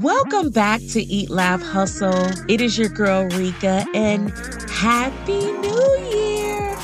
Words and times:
Welcome 0.00 0.48
back 0.48 0.80
to 0.92 1.02
Eat 1.02 1.28
Laugh 1.28 1.60
Hustle. 1.60 2.30
It 2.48 2.62
is 2.62 2.78
your 2.78 2.88
girl 2.88 3.28
Rika 3.36 3.84
and 3.94 4.30
Happy 4.70 5.52
New 5.52 5.98
Year. 6.10 6.78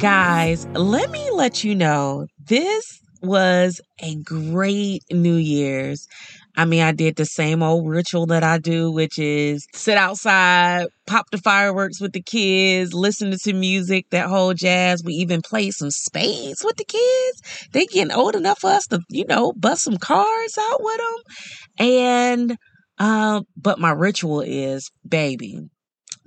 Guys, 0.00 0.66
let 0.74 1.12
me 1.12 1.30
let 1.30 1.62
you 1.62 1.76
know 1.76 2.26
this 2.44 3.00
was 3.22 3.80
a 4.00 4.16
great 4.16 5.04
New 5.12 5.36
Year's. 5.36 6.08
I 6.56 6.64
mean, 6.64 6.82
I 6.82 6.92
did 6.92 7.16
the 7.16 7.26
same 7.26 7.62
old 7.62 7.86
ritual 7.86 8.26
that 8.26 8.42
I 8.42 8.56
do, 8.56 8.90
which 8.90 9.18
is 9.18 9.66
sit 9.74 9.98
outside, 9.98 10.86
pop 11.06 11.26
the 11.30 11.38
fireworks 11.38 12.00
with 12.00 12.12
the 12.12 12.22
kids, 12.22 12.94
listen 12.94 13.30
to 13.30 13.52
music, 13.52 14.06
that 14.10 14.28
whole 14.28 14.54
jazz. 14.54 15.04
We 15.04 15.12
even 15.14 15.42
played 15.42 15.74
some 15.74 15.90
spades 15.90 16.64
with 16.64 16.76
the 16.76 16.84
kids. 16.84 17.68
They 17.72 17.84
getting 17.84 18.12
old 18.12 18.34
enough 18.34 18.60
for 18.60 18.70
us 18.70 18.86
to, 18.86 19.00
you 19.10 19.26
know, 19.26 19.52
bust 19.52 19.84
some 19.84 19.98
cards 19.98 20.58
out 20.58 20.82
with 20.82 20.96
them. 20.96 21.86
And, 21.86 22.56
um, 22.98 23.44
but 23.56 23.78
my 23.78 23.90
ritual 23.90 24.40
is, 24.40 24.90
baby, 25.06 25.60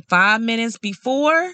five 0.10 0.42
minutes 0.42 0.78
before 0.78 1.54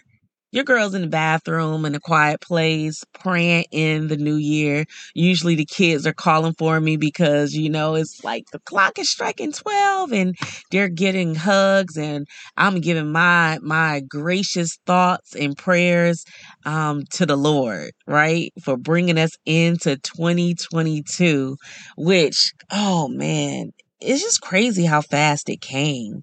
your 0.56 0.64
girl's 0.64 0.94
in 0.94 1.02
the 1.02 1.08
bathroom 1.08 1.84
in 1.84 1.96
a 1.96 2.00
quiet 2.00 2.40
place 2.40 3.04
praying 3.14 3.66
in 3.72 4.08
the 4.08 4.16
new 4.16 4.38
year. 4.38 4.86
Usually 5.14 5.56
the 5.56 5.66
kids 5.66 6.08
are 6.08 6.14
calling 6.14 6.54
for 6.54 6.80
me 6.80 6.96
because, 6.96 7.54
you 7.54 7.70
know, 7.70 7.96
it's 7.96 8.24
like 8.24 8.46
the 8.54 8.60
clock 8.60 8.98
is 8.98 9.10
striking 9.10 9.52
12 9.52 10.14
and 10.14 10.38
they're 10.72 10.88
getting 10.88 11.36
hugs 11.36 11.98
and 11.98 12.26
I'm 12.56 12.80
giving 12.80 13.12
my 13.12 13.60
my 13.62 14.02
gracious 14.08 14.80
thoughts 14.86 15.36
and 15.36 15.58
prayers 15.58 16.24
um 16.64 17.04
to 17.12 17.26
the 17.26 17.36
Lord, 17.36 17.92
right? 18.08 18.54
For 18.64 18.78
bringing 18.78 19.18
us 19.18 19.32
into 19.46 19.98
2022, 19.98 21.58
which 21.98 22.54
oh 22.72 23.10
man, 23.10 23.72
it's 24.00 24.22
just 24.22 24.40
crazy 24.40 24.86
how 24.86 25.02
fast 25.02 25.50
it 25.50 25.60
came. 25.60 26.22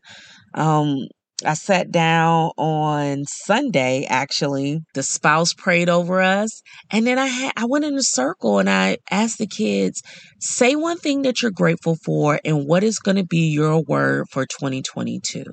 Um 0.54 1.08
I 1.44 1.54
sat 1.54 1.90
down 1.90 2.50
on 2.56 3.24
Sunday 3.26 4.06
actually. 4.08 4.80
The 4.94 5.02
spouse 5.02 5.52
prayed 5.54 5.88
over 5.88 6.20
us 6.20 6.62
and 6.90 7.06
then 7.06 7.18
I 7.18 7.26
had 7.26 7.52
I 7.56 7.64
went 7.66 7.84
in 7.84 7.94
a 7.94 8.02
circle 8.02 8.58
and 8.58 8.70
I 8.70 8.98
asked 9.10 9.38
the 9.38 9.46
kids, 9.46 10.02
say 10.40 10.76
one 10.76 10.98
thing 10.98 11.22
that 11.22 11.42
you're 11.42 11.50
grateful 11.50 11.96
for 12.04 12.40
and 12.44 12.66
what 12.66 12.84
is 12.84 12.98
going 12.98 13.16
to 13.16 13.24
be 13.24 13.50
your 13.50 13.82
word 13.82 14.26
for 14.30 14.46
2022. 14.46 15.44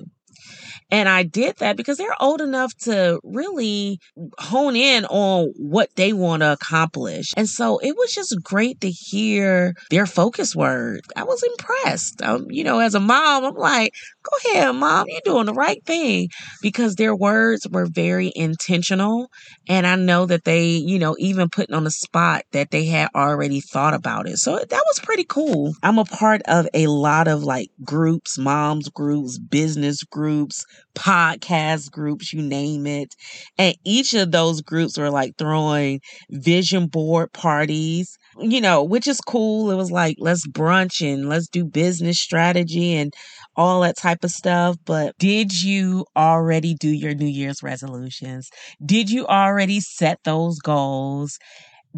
And 0.90 1.08
I 1.08 1.22
did 1.22 1.56
that 1.58 1.76
because 1.76 1.98
they're 1.98 2.20
old 2.20 2.40
enough 2.40 2.74
to 2.82 3.20
really 3.22 3.98
hone 4.38 4.76
in 4.76 5.04
on 5.06 5.52
what 5.56 5.88
they 5.96 6.12
want 6.12 6.42
to 6.42 6.52
accomplish. 6.52 7.32
And 7.36 7.48
so 7.48 7.78
it 7.78 7.96
was 7.96 8.12
just 8.12 8.36
great 8.42 8.80
to 8.80 8.90
hear 8.90 9.74
their 9.90 10.06
focus 10.06 10.54
word. 10.54 11.00
I 11.16 11.24
was 11.24 11.42
impressed. 11.42 12.22
Um, 12.22 12.46
you 12.50 12.64
know, 12.64 12.80
as 12.80 12.94
a 12.94 13.00
mom, 13.00 13.44
I'm 13.44 13.54
like, 13.54 13.92
go 14.22 14.50
ahead, 14.50 14.74
mom, 14.74 15.06
you're 15.08 15.20
doing 15.24 15.46
the 15.46 15.54
right 15.54 15.84
thing 15.86 16.28
because 16.62 16.94
their 16.94 17.14
words 17.14 17.66
were 17.70 17.86
very 17.86 18.32
intentional. 18.34 19.28
And 19.68 19.86
I 19.86 19.96
know 19.96 20.26
that 20.26 20.44
they, 20.44 20.66
you 20.66 20.98
know, 20.98 21.16
even 21.18 21.48
putting 21.48 21.74
on 21.74 21.84
the 21.84 21.90
spot 21.90 22.42
that 22.52 22.70
they 22.70 22.86
had 22.86 23.08
already 23.14 23.60
thought 23.60 23.94
about 23.94 24.28
it. 24.28 24.38
So 24.38 24.58
that 24.58 24.70
was 24.70 25.00
pretty 25.00 25.24
cool. 25.24 25.74
I'm 25.82 25.98
a 25.98 26.04
part 26.04 26.42
of 26.46 26.66
a 26.74 26.86
lot 26.88 27.28
of 27.28 27.42
like 27.42 27.68
groups, 27.84 28.38
moms 28.38 28.88
groups, 28.88 29.38
business 29.38 30.02
groups, 30.02 30.64
podcast 30.94 31.90
groups, 31.90 32.32
you 32.32 32.42
name 32.42 32.86
it. 32.86 33.14
And 33.58 33.74
each 33.84 34.14
of 34.14 34.30
those 34.32 34.60
groups 34.62 34.98
were 34.98 35.10
like 35.10 35.32
throwing 35.38 36.00
vision 36.30 36.86
board 36.86 37.32
parties, 37.32 38.16
you 38.38 38.60
know, 38.60 38.82
which 38.82 39.06
is 39.06 39.20
cool. 39.20 39.70
It 39.70 39.76
was 39.76 39.90
like, 39.90 40.16
let's 40.18 40.46
brunch 40.46 41.00
and 41.06 41.28
let's 41.28 41.48
do 41.48 41.64
business 41.64 42.20
strategy 42.20 42.94
and 42.96 43.12
all 43.56 43.80
that 43.82 43.96
type 43.96 44.24
of 44.24 44.30
stuff. 44.30 44.76
But 44.84 45.16
did 45.18 45.62
you 45.62 46.04
already 46.16 46.74
do 46.74 46.88
your 46.88 47.14
New 47.14 47.26
Year's 47.26 47.62
resolutions? 47.62 48.48
Did 48.84 49.10
you 49.10 49.26
already 49.26 49.80
set 49.80 50.18
those 50.24 50.58
goals? 50.58 51.38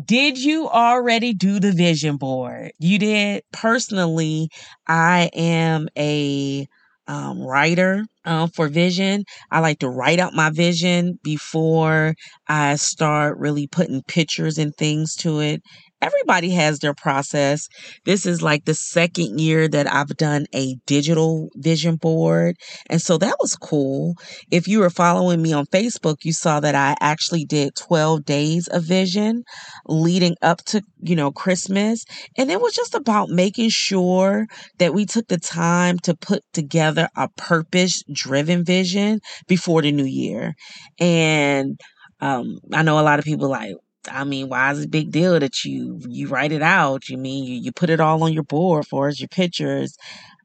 Did 0.02 0.38
you 0.42 0.68
already 0.68 1.34
do 1.34 1.60
the 1.60 1.72
vision 1.72 2.16
board? 2.16 2.72
You 2.78 2.98
did. 2.98 3.42
Personally, 3.52 4.48
I 4.88 5.30
am 5.34 5.88
a 5.98 6.66
um, 7.06 7.40
writer 7.42 8.04
um, 8.24 8.48
for 8.50 8.68
vision. 8.68 9.24
I 9.50 9.60
like 9.60 9.78
to 9.80 9.88
write 9.88 10.20
out 10.20 10.34
my 10.34 10.50
vision 10.50 11.18
before 11.22 12.14
I 12.48 12.76
start 12.76 13.38
really 13.38 13.66
putting 13.66 14.02
pictures 14.08 14.58
and 14.58 14.74
things 14.76 15.14
to 15.16 15.40
it 15.40 15.62
everybody 16.02 16.50
has 16.50 16.80
their 16.80 16.94
process. 16.94 17.68
This 18.04 18.26
is 18.26 18.42
like 18.42 18.64
the 18.64 18.74
second 18.74 19.40
year 19.40 19.68
that 19.68 19.90
I've 19.90 20.16
done 20.16 20.46
a 20.54 20.76
digital 20.86 21.48
vision 21.54 21.96
board. 21.96 22.56
And 22.90 23.00
so 23.00 23.16
that 23.18 23.36
was 23.40 23.56
cool. 23.56 24.16
If 24.50 24.66
you 24.66 24.80
were 24.80 24.90
following 24.90 25.40
me 25.40 25.52
on 25.52 25.66
Facebook, 25.66 26.16
you 26.24 26.32
saw 26.32 26.60
that 26.60 26.74
I 26.74 26.96
actually 27.00 27.44
did 27.44 27.76
12 27.76 28.24
days 28.24 28.66
of 28.68 28.82
vision 28.82 29.44
leading 29.86 30.34
up 30.42 30.64
to, 30.66 30.82
you 31.00 31.14
know, 31.14 31.30
Christmas. 31.30 32.04
And 32.36 32.50
it 32.50 32.60
was 32.60 32.74
just 32.74 32.94
about 32.94 33.28
making 33.28 33.70
sure 33.70 34.46
that 34.78 34.92
we 34.92 35.06
took 35.06 35.28
the 35.28 35.38
time 35.38 35.98
to 36.00 36.16
put 36.16 36.42
together 36.52 37.08
a 37.16 37.28
purpose 37.36 38.02
driven 38.12 38.64
vision 38.64 39.20
before 39.46 39.82
the 39.82 39.92
new 39.92 40.04
year. 40.04 40.54
And 40.98 41.80
um, 42.20 42.58
I 42.72 42.82
know 42.82 42.98
a 42.98 43.02
lot 43.02 43.18
of 43.18 43.24
people 43.24 43.48
like, 43.48 43.74
I 44.10 44.24
mean, 44.24 44.48
why 44.48 44.72
is 44.72 44.80
it 44.80 44.86
a 44.86 44.88
big 44.88 45.10
deal 45.10 45.38
that 45.38 45.64
you 45.64 46.00
you 46.08 46.28
write 46.28 46.52
it 46.52 46.62
out? 46.62 47.08
You 47.08 47.18
mean 47.18 47.44
you, 47.44 47.54
you 47.54 47.72
put 47.72 47.90
it 47.90 48.00
all 48.00 48.22
on 48.24 48.32
your 48.32 48.42
board 48.42 48.86
for 48.86 49.08
as 49.08 49.20
your 49.20 49.28
pictures. 49.28 49.96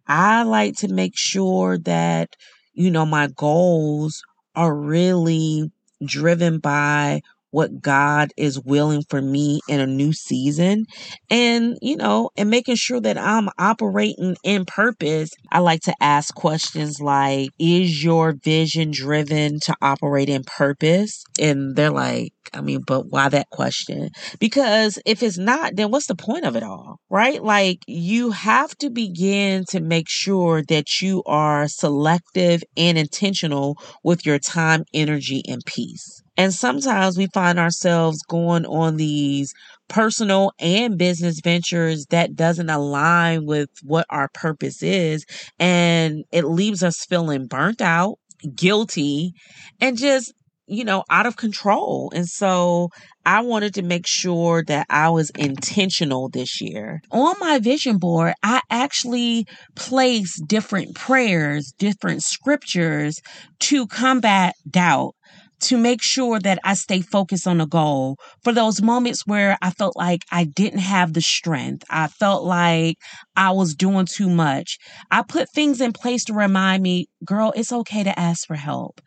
I 0.07 0.43
like 0.43 0.75
to 0.77 0.87
make 0.89 1.17
sure 1.17 1.77
that, 1.79 2.35
you 2.73 2.91
know, 2.91 3.05
my 3.05 3.27
goals 3.27 4.23
are 4.55 4.75
really 4.75 5.71
driven 6.05 6.59
by 6.59 7.21
what 7.51 7.81
God 7.81 8.31
is 8.37 8.59
willing 8.59 9.03
for 9.09 9.21
me 9.21 9.61
in 9.67 9.79
a 9.79 9.87
new 9.87 10.13
season 10.13 10.85
and, 11.29 11.77
you 11.81 11.95
know, 11.95 12.29
and 12.35 12.49
making 12.49 12.75
sure 12.75 12.99
that 13.01 13.17
I'm 13.17 13.49
operating 13.57 14.35
in 14.43 14.65
purpose. 14.65 15.29
I 15.51 15.59
like 15.59 15.81
to 15.81 15.95
ask 16.01 16.33
questions 16.33 16.99
like, 16.99 17.49
is 17.59 18.03
your 18.03 18.33
vision 18.33 18.91
driven 18.91 19.59
to 19.61 19.75
operate 19.81 20.29
in 20.29 20.43
purpose? 20.43 21.23
And 21.39 21.75
they're 21.75 21.91
like, 21.91 22.33
I 22.53 22.61
mean, 22.61 22.81
but 22.85 23.07
why 23.09 23.29
that 23.29 23.49
question? 23.49 24.09
Because 24.39 24.99
if 25.05 25.21
it's 25.21 25.37
not, 25.37 25.75
then 25.75 25.91
what's 25.91 26.07
the 26.07 26.15
point 26.15 26.45
of 26.45 26.55
it 26.55 26.63
all, 26.63 26.99
right? 27.09 27.43
Like, 27.43 27.79
you 27.87 28.31
have 28.31 28.75
to 28.77 28.89
begin 28.89 29.65
to 29.69 29.79
make 29.79 30.09
sure 30.09 30.63
that 30.69 31.01
you 31.01 31.23
are 31.25 31.67
selective 31.67 32.63
and 32.75 32.97
intentional 32.97 33.77
with 34.03 34.25
your 34.25 34.39
time, 34.39 34.83
energy, 34.93 35.41
and 35.47 35.61
peace. 35.65 36.21
And 36.37 36.53
sometimes 36.53 37.17
we 37.17 37.27
find 37.33 37.59
ourselves 37.59 38.21
going 38.27 38.65
on 38.65 38.97
these 38.97 39.53
personal 39.87 40.51
and 40.59 40.97
business 40.97 41.39
ventures 41.43 42.05
that 42.09 42.35
doesn't 42.35 42.69
align 42.69 43.45
with 43.45 43.69
what 43.83 44.05
our 44.09 44.29
purpose 44.33 44.83
is. 44.83 45.25
And 45.59 46.23
it 46.31 46.45
leaves 46.45 46.83
us 46.83 47.05
feeling 47.09 47.47
burnt 47.47 47.81
out, 47.81 48.19
guilty, 48.55 49.33
and 49.81 49.97
just 49.97 50.33
you 50.67 50.83
know, 50.83 51.03
out 51.09 51.25
of 51.25 51.37
control. 51.37 52.11
And 52.13 52.27
so 52.27 52.89
I 53.25 53.41
wanted 53.41 53.73
to 53.75 53.81
make 53.81 54.05
sure 54.05 54.63
that 54.67 54.85
I 54.89 55.09
was 55.09 55.29
intentional 55.31 56.29
this 56.29 56.61
year. 56.61 57.01
On 57.11 57.35
my 57.39 57.59
vision 57.59 57.97
board, 57.97 58.33
I 58.43 58.61
actually 58.69 59.47
placed 59.75 60.45
different 60.47 60.93
prayers, 60.93 61.73
different 61.77 62.23
scriptures 62.23 63.19
to 63.59 63.87
combat 63.87 64.55
doubt 64.69 65.15
to 65.61 65.77
make 65.77 66.01
sure 66.01 66.39
that 66.39 66.59
I 66.63 66.73
stay 66.75 67.01
focused 67.01 67.47
on 67.47 67.59
a 67.61 67.65
goal 67.65 68.17
for 68.43 68.53
those 68.53 68.81
moments 68.81 69.25
where 69.25 69.57
I 69.61 69.71
felt 69.71 69.95
like 69.95 70.23
I 70.31 70.43
didn't 70.45 70.79
have 70.79 71.13
the 71.13 71.21
strength. 71.21 71.83
I 71.89 72.07
felt 72.07 72.43
like 72.43 72.97
I 73.35 73.51
was 73.51 73.75
doing 73.75 74.05
too 74.05 74.29
much. 74.29 74.77
I 75.11 75.23
put 75.23 75.49
things 75.51 75.81
in 75.81 75.93
place 75.93 76.23
to 76.25 76.33
remind 76.33 76.83
me, 76.83 77.07
girl, 77.25 77.53
it's 77.55 77.71
okay 77.71 78.03
to 78.03 78.19
ask 78.19 78.45
for 78.45 78.55
help. 78.55 79.01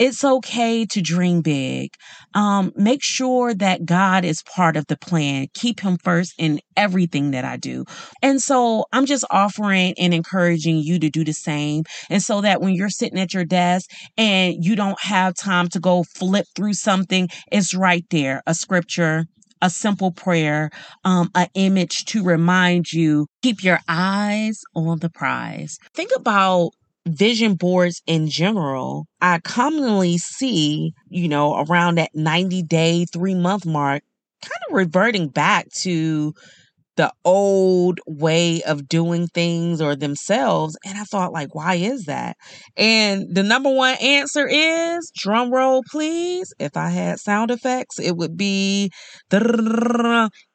It's 0.00 0.24
okay 0.24 0.86
to 0.86 1.02
dream 1.02 1.42
big. 1.42 1.90
Um, 2.32 2.72
make 2.74 3.02
sure 3.02 3.52
that 3.52 3.84
God 3.84 4.24
is 4.24 4.42
part 4.42 4.78
of 4.78 4.86
the 4.86 4.96
plan. 4.96 5.48
Keep 5.52 5.80
Him 5.80 5.98
first 6.02 6.32
in 6.38 6.58
everything 6.74 7.32
that 7.32 7.44
I 7.44 7.58
do. 7.58 7.84
And 8.22 8.40
so 8.40 8.86
I'm 8.94 9.04
just 9.04 9.26
offering 9.30 9.92
and 9.98 10.14
encouraging 10.14 10.78
you 10.78 10.98
to 11.00 11.10
do 11.10 11.22
the 11.22 11.34
same. 11.34 11.84
And 12.08 12.22
so 12.22 12.40
that 12.40 12.62
when 12.62 12.74
you're 12.74 12.88
sitting 12.88 13.18
at 13.18 13.34
your 13.34 13.44
desk 13.44 13.90
and 14.16 14.64
you 14.64 14.74
don't 14.74 14.98
have 15.02 15.34
time 15.34 15.68
to 15.68 15.78
go 15.78 16.02
flip 16.02 16.46
through 16.56 16.74
something, 16.74 17.28
it's 17.52 17.74
right 17.74 18.06
there 18.08 18.42
a 18.46 18.54
scripture, 18.54 19.26
a 19.60 19.68
simple 19.68 20.12
prayer, 20.12 20.70
um, 21.04 21.30
an 21.34 21.48
image 21.52 22.06
to 22.06 22.24
remind 22.24 22.90
you, 22.90 23.26
keep 23.42 23.62
your 23.62 23.80
eyes 23.86 24.62
on 24.74 25.00
the 25.00 25.10
prize. 25.10 25.76
Think 25.92 26.10
about 26.16 26.70
vision 27.10 27.54
boards 27.54 28.02
in 28.06 28.28
general, 28.28 29.06
I 29.20 29.38
commonly 29.40 30.18
see, 30.18 30.92
you 31.08 31.28
know, 31.28 31.64
around 31.64 31.96
that 31.96 32.10
90 32.14 32.62
day, 32.62 33.04
three 33.06 33.34
month 33.34 33.66
mark, 33.66 34.02
kind 34.42 34.60
of 34.68 34.76
reverting 34.76 35.28
back 35.28 35.66
to 35.82 36.32
the 36.96 37.12
old 37.24 37.98
way 38.06 38.62
of 38.62 38.86
doing 38.86 39.26
things 39.28 39.80
or 39.80 39.96
themselves. 39.96 40.76
And 40.84 40.98
I 40.98 41.04
thought, 41.04 41.32
like, 41.32 41.54
why 41.54 41.76
is 41.76 42.04
that? 42.04 42.36
And 42.76 43.34
the 43.34 43.42
number 43.42 43.70
one 43.70 43.96
answer 44.02 44.46
is 44.46 45.10
drum 45.16 45.50
roll, 45.50 45.82
please. 45.90 46.52
If 46.58 46.76
I 46.76 46.90
had 46.90 47.18
sound 47.18 47.50
effects, 47.50 47.98
it 47.98 48.16
would 48.16 48.36
be 48.36 48.90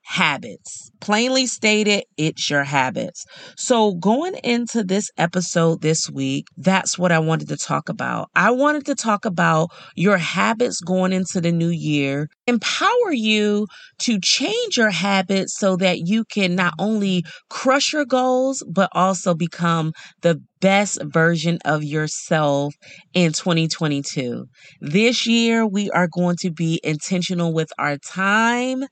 habits. 0.05 0.91
Plainly 1.01 1.45
stated, 1.47 2.03
it's 2.17 2.49
your 2.49 2.63
habits. 2.63 3.25
So, 3.57 3.93
going 3.95 4.35
into 4.43 4.83
this 4.83 5.09
episode 5.17 5.81
this 5.81 6.09
week, 6.09 6.45
that's 6.57 6.97
what 6.97 7.11
I 7.11 7.19
wanted 7.19 7.49
to 7.49 7.57
talk 7.57 7.89
about. 7.89 8.29
I 8.35 8.51
wanted 8.51 8.85
to 8.85 8.95
talk 8.95 9.25
about 9.25 9.69
your 9.95 10.17
habits 10.17 10.79
going 10.79 11.11
into 11.11 11.41
the 11.41 11.51
new 11.51 11.69
year, 11.69 12.29
empower 12.47 13.11
you 13.11 13.67
to 13.99 14.19
change 14.19 14.77
your 14.77 14.91
habits 14.91 15.57
so 15.57 15.75
that 15.77 15.99
you 15.99 16.23
can 16.25 16.55
not 16.55 16.73
only 16.79 17.23
crush 17.49 17.91
your 17.93 18.05
goals, 18.05 18.63
but 18.71 18.89
also 18.93 19.33
become 19.33 19.91
the 20.21 20.39
best 20.61 20.99
version 21.03 21.59
of 21.65 21.83
yourself 21.83 22.73
in 23.13 23.31
2022. 23.33 24.45
This 24.81 25.27
year, 25.27 25.65
we 25.65 25.89
are 25.91 26.07
going 26.07 26.37
to 26.39 26.51
be 26.51 26.79
intentional 26.83 27.53
with 27.53 27.69
our 27.77 27.97
time 27.97 28.85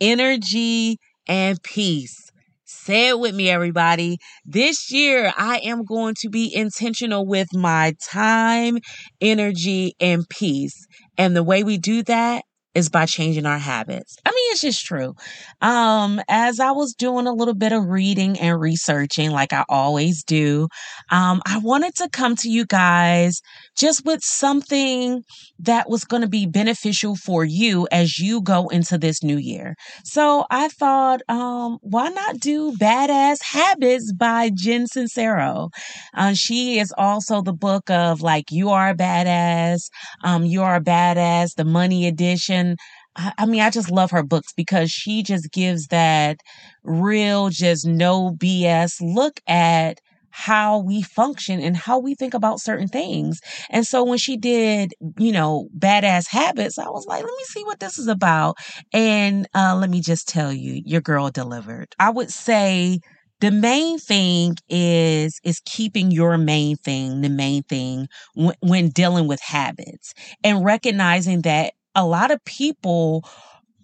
energy, 0.00 0.98
and 1.28 1.62
peace. 1.62 2.30
Say 2.64 3.08
it 3.08 3.20
with 3.20 3.34
me, 3.34 3.48
everybody. 3.48 4.18
This 4.44 4.90
year, 4.90 5.32
I 5.36 5.58
am 5.58 5.84
going 5.84 6.14
to 6.20 6.28
be 6.28 6.52
intentional 6.52 7.24
with 7.26 7.48
my 7.54 7.94
time, 8.10 8.78
energy, 9.20 9.94
and 10.00 10.28
peace. 10.28 10.86
And 11.16 11.36
the 11.36 11.44
way 11.44 11.62
we 11.62 11.78
do 11.78 12.02
that 12.04 12.42
is 12.76 12.90
by 12.90 13.06
changing 13.06 13.46
our 13.46 13.58
habits. 13.58 14.18
I 14.26 14.30
mean, 14.30 14.52
it's 14.52 14.60
just 14.60 14.84
true. 14.84 15.14
Um, 15.62 16.20
as 16.28 16.60
I 16.60 16.72
was 16.72 16.92
doing 16.92 17.26
a 17.26 17.32
little 17.32 17.54
bit 17.54 17.72
of 17.72 17.86
reading 17.86 18.38
and 18.38 18.60
researching, 18.60 19.30
like 19.30 19.54
I 19.54 19.64
always 19.70 20.22
do, 20.22 20.68
um, 21.10 21.40
I 21.46 21.58
wanted 21.58 21.94
to 21.96 22.10
come 22.10 22.36
to 22.36 22.50
you 22.50 22.66
guys 22.66 23.40
just 23.78 24.04
with 24.04 24.20
something 24.22 25.22
that 25.58 25.88
was 25.88 26.04
going 26.04 26.20
to 26.20 26.28
be 26.28 26.44
beneficial 26.46 27.16
for 27.16 27.44
you 27.44 27.88
as 27.90 28.18
you 28.18 28.42
go 28.42 28.68
into 28.68 28.98
this 28.98 29.22
new 29.22 29.38
year. 29.38 29.74
So 30.04 30.44
I 30.50 30.68
thought, 30.68 31.22
um, 31.30 31.78
why 31.80 32.10
not 32.10 32.40
do 32.40 32.72
Badass 32.72 33.42
Habits 33.42 34.12
by 34.12 34.50
Jen 34.54 34.84
Sincero? 34.86 35.70
Uh, 36.14 36.34
she 36.34 36.78
is 36.78 36.92
also 36.98 37.40
the 37.40 37.54
book 37.54 37.88
of 37.88 38.20
like, 38.20 38.50
You 38.50 38.68
Are 38.68 38.90
a 38.90 38.94
Badass, 38.94 39.88
um, 40.22 40.44
You 40.44 40.62
Are 40.62 40.76
a 40.76 40.80
Badass, 40.80 41.54
the 41.54 41.64
Money 41.64 42.06
Edition 42.06 42.65
and 42.66 42.78
I, 43.16 43.32
I 43.38 43.46
mean, 43.46 43.60
I 43.60 43.70
just 43.70 43.90
love 43.90 44.10
her 44.10 44.22
books 44.22 44.52
because 44.56 44.90
she 44.90 45.22
just 45.22 45.50
gives 45.52 45.86
that 45.88 46.38
real, 46.84 47.48
just 47.50 47.86
no 47.86 48.30
BS 48.36 49.00
look 49.00 49.40
at 49.46 49.98
how 50.30 50.78
we 50.78 51.00
function 51.00 51.60
and 51.60 51.76
how 51.76 51.98
we 51.98 52.14
think 52.14 52.34
about 52.34 52.60
certain 52.60 52.88
things. 52.88 53.40
And 53.70 53.86
so 53.86 54.04
when 54.04 54.18
she 54.18 54.36
did, 54.36 54.92
you 55.18 55.32
know, 55.32 55.68
badass 55.78 56.28
habits, 56.28 56.78
I 56.78 56.88
was 56.90 57.06
like, 57.06 57.22
let 57.22 57.32
me 57.32 57.44
see 57.44 57.64
what 57.64 57.80
this 57.80 57.98
is 57.98 58.06
about. 58.06 58.56
And 58.92 59.48
uh, 59.54 59.76
let 59.80 59.88
me 59.88 60.02
just 60.02 60.28
tell 60.28 60.52
you, 60.52 60.82
your 60.84 61.00
girl 61.00 61.30
delivered. 61.30 61.88
I 61.98 62.10
would 62.10 62.30
say 62.30 63.00
the 63.40 63.50
main 63.50 63.98
thing 63.98 64.56
is 64.68 65.38
is 65.44 65.60
keeping 65.64 66.10
your 66.10 66.38
main 66.38 66.76
thing 66.76 67.20
the 67.20 67.28
main 67.28 67.62
thing 67.64 68.08
when, 68.34 68.54
when 68.60 68.88
dealing 68.88 69.28
with 69.28 69.40
habits 69.42 70.14
and 70.42 70.64
recognizing 70.64 71.42
that 71.42 71.74
a 71.96 72.06
lot 72.06 72.30
of 72.32 72.44
people 72.46 73.24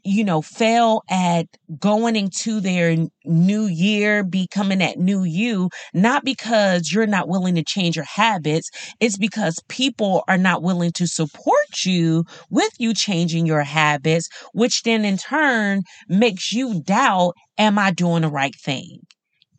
you 0.05 0.25
know, 0.25 0.43
fail 0.43 1.03
at 1.11 1.47
going 1.79 2.17
into 2.17 2.61
their 2.61 2.97
new 3.25 3.67
year, 3.67 4.25
becoming 4.25 4.79
that 4.79 4.99
new 4.99 5.23
you, 5.23 5.71
not 5.95 6.25
because 6.25 6.91
you're 6.93 7.07
not 7.07 7.29
willing 7.29 7.55
to 7.55 7.63
change 7.63 7.95
your 7.97 8.05
habits. 8.07 8.69
It's 9.01 9.17
because 9.17 9.61
people 9.69 10.25
are 10.27 10.39
not 10.39 10.63
willing 10.63 10.91
to 10.93 11.07
support 11.07 11.85
you 11.85 12.25
with 12.51 12.73
you 12.79 12.95
changing 12.95 13.47
your 13.47 13.63
habits, 13.63 14.29
which 14.53 14.83
then 14.83 15.05
in 15.05 15.19
turn 15.19 15.83
makes 16.09 16.53
you 16.53 16.83
doubt, 16.83 17.35
am 17.59 17.79
I 17.79 17.93
doing 17.93 18.23
the 18.23 18.29
right 18.29 18.55
thing? 18.57 19.01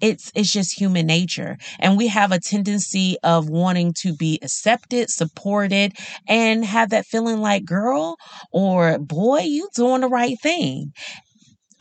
It's 0.03 0.31
it's 0.35 0.51
just 0.51 0.77
human 0.79 1.07
nature. 1.07 1.57
And 1.79 1.97
we 1.97 2.07
have 2.07 2.31
a 2.31 2.39
tendency 2.39 3.17
of 3.23 3.49
wanting 3.49 3.93
to 4.01 4.13
be 4.13 4.37
accepted 4.43 5.09
supported 5.09 5.93
and 6.27 6.65
have 6.65 6.89
that 6.89 7.05
feeling 7.05 7.39
like 7.41 7.65
girl 7.65 8.17
or 8.51 8.99
boy 8.99 9.39
you 9.39 9.69
doing 9.75 10.01
the 10.01 10.09
right 10.09 10.37
thing. 10.41 10.91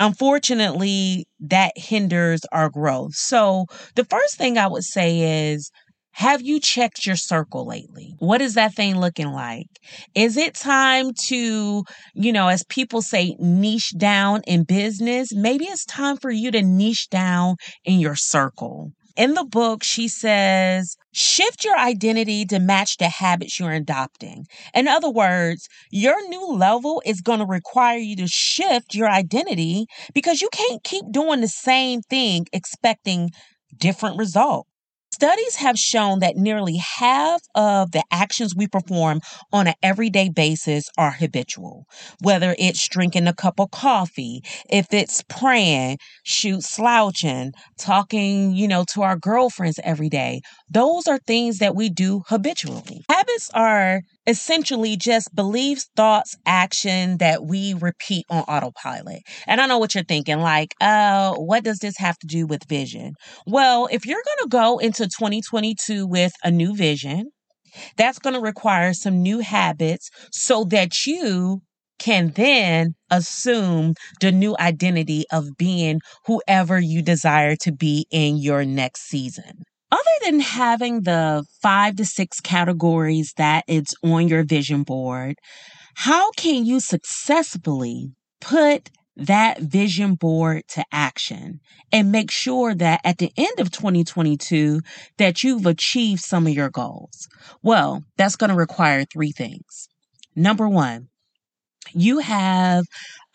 Unfortunately 0.00 1.26
that 1.40 1.72
hinders 1.76 2.40
our 2.52 2.70
growth. 2.70 3.14
So 3.14 3.66
the 3.96 4.04
first 4.04 4.36
thing 4.36 4.58
i 4.58 4.66
would 4.66 4.84
say 4.84 5.52
is 5.52 5.70
have 6.12 6.43
you 6.43 6.61
checked 6.61 7.06
your 7.06 7.17
circle 7.17 7.67
lately? 7.67 8.14
What 8.19 8.41
is 8.41 8.55
that 8.55 8.75
thing 8.75 8.99
looking 8.99 9.32
like? 9.32 9.67
Is 10.14 10.37
it 10.37 10.55
time 10.55 11.12
to, 11.29 11.85
you 12.14 12.32
know, 12.32 12.49
as 12.49 12.64
people 12.64 13.03
say, 13.03 13.35
niche 13.38 13.94
down 13.97 14.43
in 14.47 14.64
business? 14.64 15.32
Maybe 15.32 15.64
it's 15.64 15.85
time 15.87 16.17
for 16.19 16.31
you 16.31 16.50
to 16.50 16.62
niche 16.62 17.09
down 17.09 17.56
in 17.85 17.99
your 17.99 18.14
circle. 18.14 18.93
In 19.17 19.35
the 19.35 19.44
book, 19.44 19.82
she 19.85 20.09
says, 20.09 20.97
shift 21.12 21.64
your 21.64 21.76
identity 21.76 22.47
to 22.47 22.58
match 22.58 22.97
the 22.97 23.08
habits 23.08 23.61
you're 23.61 23.73
adopting. 23.73 24.47
In 24.75 24.88
other 24.88 25.11
words, 25.11 25.69
your 25.91 26.26
new 26.29 26.47
level 26.47 27.03
is 27.05 27.20
going 27.20 27.41
to 27.41 27.47
require 27.47 27.99
you 27.99 28.17
to 28.17 28.26
shift 28.26 28.94
your 28.94 29.11
identity 29.11 29.87
because 30.15 30.41
you 30.41 30.49
can't 30.53 30.82
keep 30.82 31.05
doing 31.11 31.43
the 31.43 31.49
same 31.49 32.00
thing 32.03 32.47
expecting 32.53 33.31
different 33.76 34.19
results. 34.19 34.69
Studies 35.22 35.54
have 35.54 35.78
shown 35.78 36.19
that 36.19 36.34
nearly 36.34 36.78
half 36.78 37.42
of 37.54 37.92
the 37.92 38.02
actions 38.10 38.56
we 38.56 38.66
perform 38.66 39.20
on 39.52 39.69
an 39.69 39.74
everyday 39.80 40.28
basis 40.28 40.90
are 40.98 41.12
habitual. 41.12 41.86
Whether 42.20 42.56
it's 42.58 42.88
drinking 42.88 43.28
a 43.28 43.32
cup 43.32 43.60
of 43.60 43.70
coffee, 43.70 44.42
if 44.69 44.92
it's 44.92 45.22
praying, 45.28 45.98
shoot 46.24 46.64
slouching, 46.64 47.52
talking, 47.78 48.56
you 48.56 48.66
know, 48.66 48.84
to 48.94 49.02
our 49.02 49.16
girlfriends 49.16 49.78
every 49.84 50.08
day, 50.08 50.40
those 50.69 51.06
are 51.06 51.19
things 51.19 51.58
that 51.58 51.76
we 51.76 51.88
do 51.88 52.24
habitually. 52.26 53.04
Habits 53.32 53.50
are 53.55 54.02
essentially 54.26 54.96
just 54.96 55.34
beliefs, 55.34 55.88
thoughts, 55.96 56.37
action 56.44 57.17
that 57.19 57.44
we 57.44 57.75
repeat 57.75 58.26
on 58.29 58.43
autopilot. 58.43 59.23
And 59.46 59.61
I 59.61 59.67
know 59.67 59.79
what 59.79 59.94
you're 59.94 60.05
thinking, 60.05 60.40
like, 60.40 60.75
uh, 60.81 61.34
what 61.37 61.64
does 61.64 61.79
this 61.79 61.96
have 61.96 62.19
to 62.19 62.26
do 62.26 62.46
with 62.46 62.69
vision? 62.69 63.14
Well, 63.46 63.88
if 63.90 64.05
you're 64.05 64.23
going 64.23 64.43
to 64.43 64.49
go 64.49 64.79
into 64.79 65.05
2022 65.05 66.06
with 66.06 66.32
a 66.44 66.50
new 66.50 66.76
vision, 66.76 67.31
that's 67.96 68.19
going 68.19 68.34
to 68.34 68.41
require 68.41 68.93
some 68.93 69.22
new 69.22 69.39
habits 69.39 70.10
so 70.31 70.65
that 70.65 71.06
you 71.06 71.62
can 71.98 72.32
then 72.34 72.94
assume 73.10 73.94
the 74.20 74.32
new 74.32 74.56
identity 74.58 75.24
of 75.32 75.56
being 75.56 76.01
whoever 76.27 76.79
you 76.79 77.01
desire 77.01 77.56
to 77.56 77.72
be 77.72 78.06
in 78.10 78.36
your 78.36 78.65
next 78.65 79.08
season 79.08 79.62
other 79.93 80.01
than 80.25 80.41
having 80.41 81.03
the 81.03 81.44
five 81.61 81.96
to 81.96 82.05
six 82.05 82.41
categories 82.41 83.34
that 83.37 83.65
it's 83.69 83.94
on 84.03 84.27
your 84.27 84.43
vision 84.43 84.82
board, 84.82 85.37
how 85.94 86.31
can 86.32 86.65
you 86.65 86.81
successfully 86.81 88.13
put 88.41 88.91
that 89.15 89.61
vision 89.61 90.15
board 90.15 90.63
to 90.67 90.82
action 90.91 91.61
and 91.93 92.11
make 92.11 92.31
sure 92.31 92.75
that 92.75 93.03
at 93.05 93.19
the 93.19 93.31
end 93.37 93.61
of 93.61 93.70
2022 93.70 94.81
that 95.19 95.44
you've 95.44 95.67
achieved 95.67 96.22
some 96.22 96.46
of 96.46 96.55
your 96.55 96.70
goals? 96.70 97.29
Well, 97.63 98.03
that's 98.17 98.37
going 98.37 98.49
to 98.49 98.56
require 98.56 99.05
three 99.05 99.32
things. 99.32 99.89
Number 100.34 100.67
1, 100.67 101.08
you 101.93 102.20
have 102.20 102.87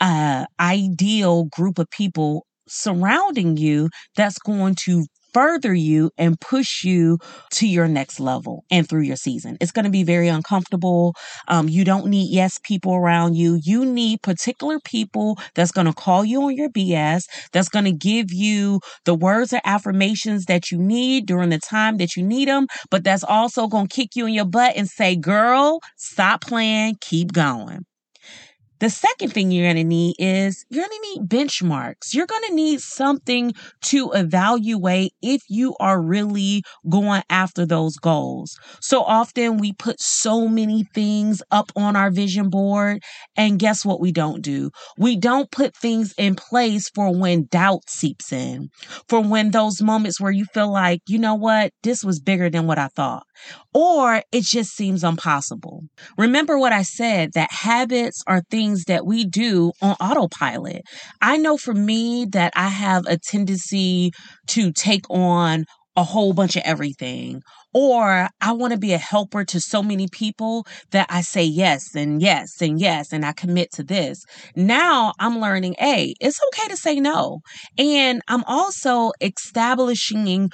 a 0.02 0.48
ideal 0.60 1.46
group 1.46 1.78
of 1.78 1.92
people 1.92 2.48
surrounding 2.68 3.58
you 3.58 3.90
that's 4.16 4.40
going 4.40 4.76
to 4.76 5.06
further 5.38 5.72
you 5.72 6.10
and 6.18 6.42
push 6.42 6.84
you 6.84 7.20
to 7.52 7.68
your 7.68 7.88
next 7.88 8.20
level 8.20 8.66
and 8.72 8.90
through 8.90 9.04
your 9.04 9.16
season. 9.16 9.56
It's 9.62 9.72
going 9.72 9.86
to 9.86 9.92
be 9.92 10.02
very 10.02 10.30
uncomfortable. 10.30 11.14
Um, 11.48 11.70
you 11.70 11.86
don't 11.86 12.08
need 12.08 12.32
yes 12.32 12.60
people 12.64 12.96
around 12.96 13.36
you. 13.36 13.60
You 13.62 13.86
need 13.86 14.24
particular 14.24 14.80
people 14.80 15.38
that's 15.54 15.70
going 15.70 15.86
to 15.86 15.94
call 15.94 16.26
you 16.26 16.42
on 16.42 16.56
your 16.56 16.70
BS, 16.70 17.26
that's 17.52 17.70
going 17.70 17.86
to 17.86 17.92
give 17.92 18.34
you 18.34 18.80
the 19.06 19.14
words 19.14 19.54
or 19.54 19.62
affirmations 19.64 20.46
that 20.46 20.72
you 20.72 20.80
need 20.80 21.28
during 21.28 21.52
the 21.52 21.60
time 21.60 21.98
that 21.98 22.16
you 22.16 22.24
need 22.24 22.48
them, 22.48 22.66
but 22.90 23.04
that's 23.04 23.24
also 23.24 23.68
going 23.68 23.86
to 23.86 23.96
kick 23.96 24.16
you 24.16 24.26
in 24.26 24.34
your 24.34 24.46
butt 24.46 24.76
and 24.76 24.90
say, 24.90 25.16
girl, 25.16 25.82
stop 25.98 26.42
playing, 26.42 26.96
keep 27.00 27.32
going. 27.32 27.86
The 28.80 28.90
second 28.90 29.34
thing 29.34 29.52
you're 29.52 29.66
going 29.66 29.78
to 29.78 29.84
need 29.84 30.16
is 30.20 30.66
you're 30.70 30.86
going 30.86 31.00
to 31.02 31.20
need 31.20 31.30
benchmarks. 31.30 32.14
You're 32.14 32.28
going 32.28 32.44
to 32.48 32.54
need 32.54 32.80
something 32.80 33.54
to 33.86 34.12
evaluate 34.12 35.14
if 35.22 35.42
you 35.50 35.76
are 35.80 36.00
really 36.02 36.64
going 36.88 37.24
after 37.30 37.66
those 37.66 37.96
goals. 37.98 38.56
So 38.80 39.02
often 39.02 39.58
we 39.58 39.74
put 39.74 40.00
so 40.00 40.48
many 40.48 40.84
things 40.94 41.42
up 41.50 41.72
on 41.76 41.96
our 41.96 42.12
vision 42.12 42.50
board, 42.50 43.02
and 43.36 43.60
guess 43.60 43.84
what 43.84 44.00
we 44.00 44.12
don't 44.12 44.42
do? 44.42 44.70
We 44.98 45.18
don't 45.18 45.50
put 45.50 45.76
things 45.76 46.14
in 46.18 46.36
place 46.36 46.90
for 46.94 47.12
when 47.18 47.46
doubt 47.46 47.90
seeps 47.90 48.32
in, 48.32 48.70
for 49.10 49.22
when 49.22 49.52
those 49.52 49.82
moments 49.82 50.22
where 50.22 50.32
you 50.32 50.46
feel 50.54 50.72
like, 50.72 51.02
you 51.08 51.18
know 51.18 51.36
what, 51.36 51.72
this 51.84 52.04
was 52.04 52.20
bigger 52.20 52.50
than 52.50 52.68
what 52.68 52.78
I 52.78 52.90
thought 52.90 53.24
or 53.74 54.24
it 54.32 54.44
just 54.44 54.76
seems 54.76 55.04
impossible. 55.04 55.84
Remember 56.18 56.58
what 56.58 56.74
I 56.74 56.82
said 56.82 57.34
that 57.34 57.52
habits 57.52 58.24
are 58.26 58.42
things 58.50 58.67
that 58.88 59.06
we 59.06 59.26
do 59.26 59.72
on 59.82 59.96
autopilot. 60.00 60.82
I 61.22 61.38
know 61.38 61.58
for 61.58 61.74
me 61.74 62.26
that 62.32 62.54
I 62.56 62.68
have 62.70 63.06
a 63.08 63.18
tendency 63.18 64.12
to 64.48 64.72
take 64.72 65.10
on 65.10 65.66
a 65.98 66.04
whole 66.04 66.32
bunch 66.32 66.56
of 66.56 66.62
everything. 66.64 67.42
Or 67.74 68.30
I 68.40 68.52
want 68.54 68.72
to 68.74 68.80
be 68.80 68.94
a 68.94 68.98
helper 68.98 69.44
to 69.46 69.60
so 69.60 69.84
many 69.84 70.08
people 70.12 70.66
that 70.92 71.08
I 71.10 71.22
say 71.22 71.44
yes 71.44 71.96
and 71.96 72.22
yes 72.22 72.62
and 72.62 72.80
yes 72.80 73.12
and 73.12 73.26
I 73.26 73.34
commit 73.34 73.72
to 73.74 73.84
this. 73.84 74.24
Now 74.56 75.14
I'm 75.20 75.40
learning, 75.40 75.76
hey, 75.80 76.14
it's 76.20 76.40
okay 76.54 76.70
to 76.70 76.78
say 76.78 77.00
no. 77.00 77.40
And 77.78 78.22
I'm 78.28 78.44
also 78.46 79.12
establishing 79.22 80.50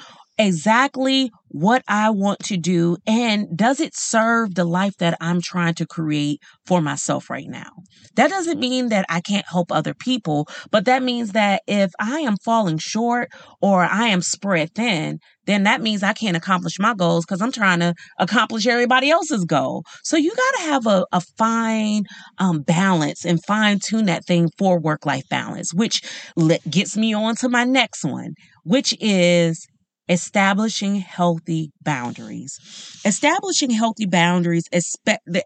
exactly 0.48 1.32
what 1.50 1.84
I 1.88 2.10
want 2.10 2.40
to 2.46 2.58
do 2.58 2.98
and 3.06 3.48
does 3.56 3.80
it 3.80 3.96
serve 3.96 4.56
the 4.56 4.66
life 4.66 4.98
that 4.98 5.18
I'm 5.22 5.40
trying 5.42 5.76
to 5.76 5.86
create 5.86 6.40
for 6.66 6.82
myself 6.82 7.30
right 7.30 7.48
now? 7.48 7.70
That 8.16 8.30
doesn't 8.30 8.60
mean 8.60 8.90
that 8.90 9.06
I 9.10 9.22
can't 9.22 9.46
help 9.48 9.72
other 9.72 9.94
people, 9.94 10.48
but 10.72 10.86
that 10.86 11.04
means 11.04 11.34
that 11.34 11.62
if 11.68 11.92
I 12.00 12.20
am 12.20 12.38
falling 12.44 12.80
short 12.80 13.30
or 13.62 13.84
I 13.84 14.08
am 14.08 14.22
spread 14.22 14.74
thin, 14.74 15.20
then 15.46 15.64
that 15.64 15.82
means 15.82 16.04
I 16.04 16.14
can't 16.14 16.38
accomplish 16.38 16.80
my 16.80 16.94
goals 16.94 17.26
because 17.26 17.42
I'm 17.42 17.52
trying 17.52 17.80
to 17.80 17.94
accomplish 18.18 18.66
everybody 18.66 19.10
else's 19.10 19.46
goal. 19.46 19.84
So 20.04 20.18
you 20.18 20.32
got 20.32 20.58
to 20.58 20.64
have 20.64 20.88
a, 20.88 21.06
a 21.12 21.22
fine 21.38 22.04
um, 22.40 22.62
balance 22.62 23.26
and 23.26 23.44
fine 23.46 23.80
tune 23.80 24.06
that 24.06 24.26
thing 24.26 24.50
for 24.58 24.80
work 24.80 25.06
life 25.06 25.28
balance, 25.30 25.74
which 25.74 26.02
gets 26.70 26.98
me 26.98 27.14
on 27.14 27.36
to 27.38 27.50
my 27.50 27.64
next 27.64 28.04
one, 28.04 28.34
which 28.64 28.96
is 29.00 29.68
establishing 30.10 30.96
healthy 30.96 31.72
boundaries. 31.82 32.60
Establishing 33.06 33.70
healthy 33.70 34.06
boundaries, 34.06 34.66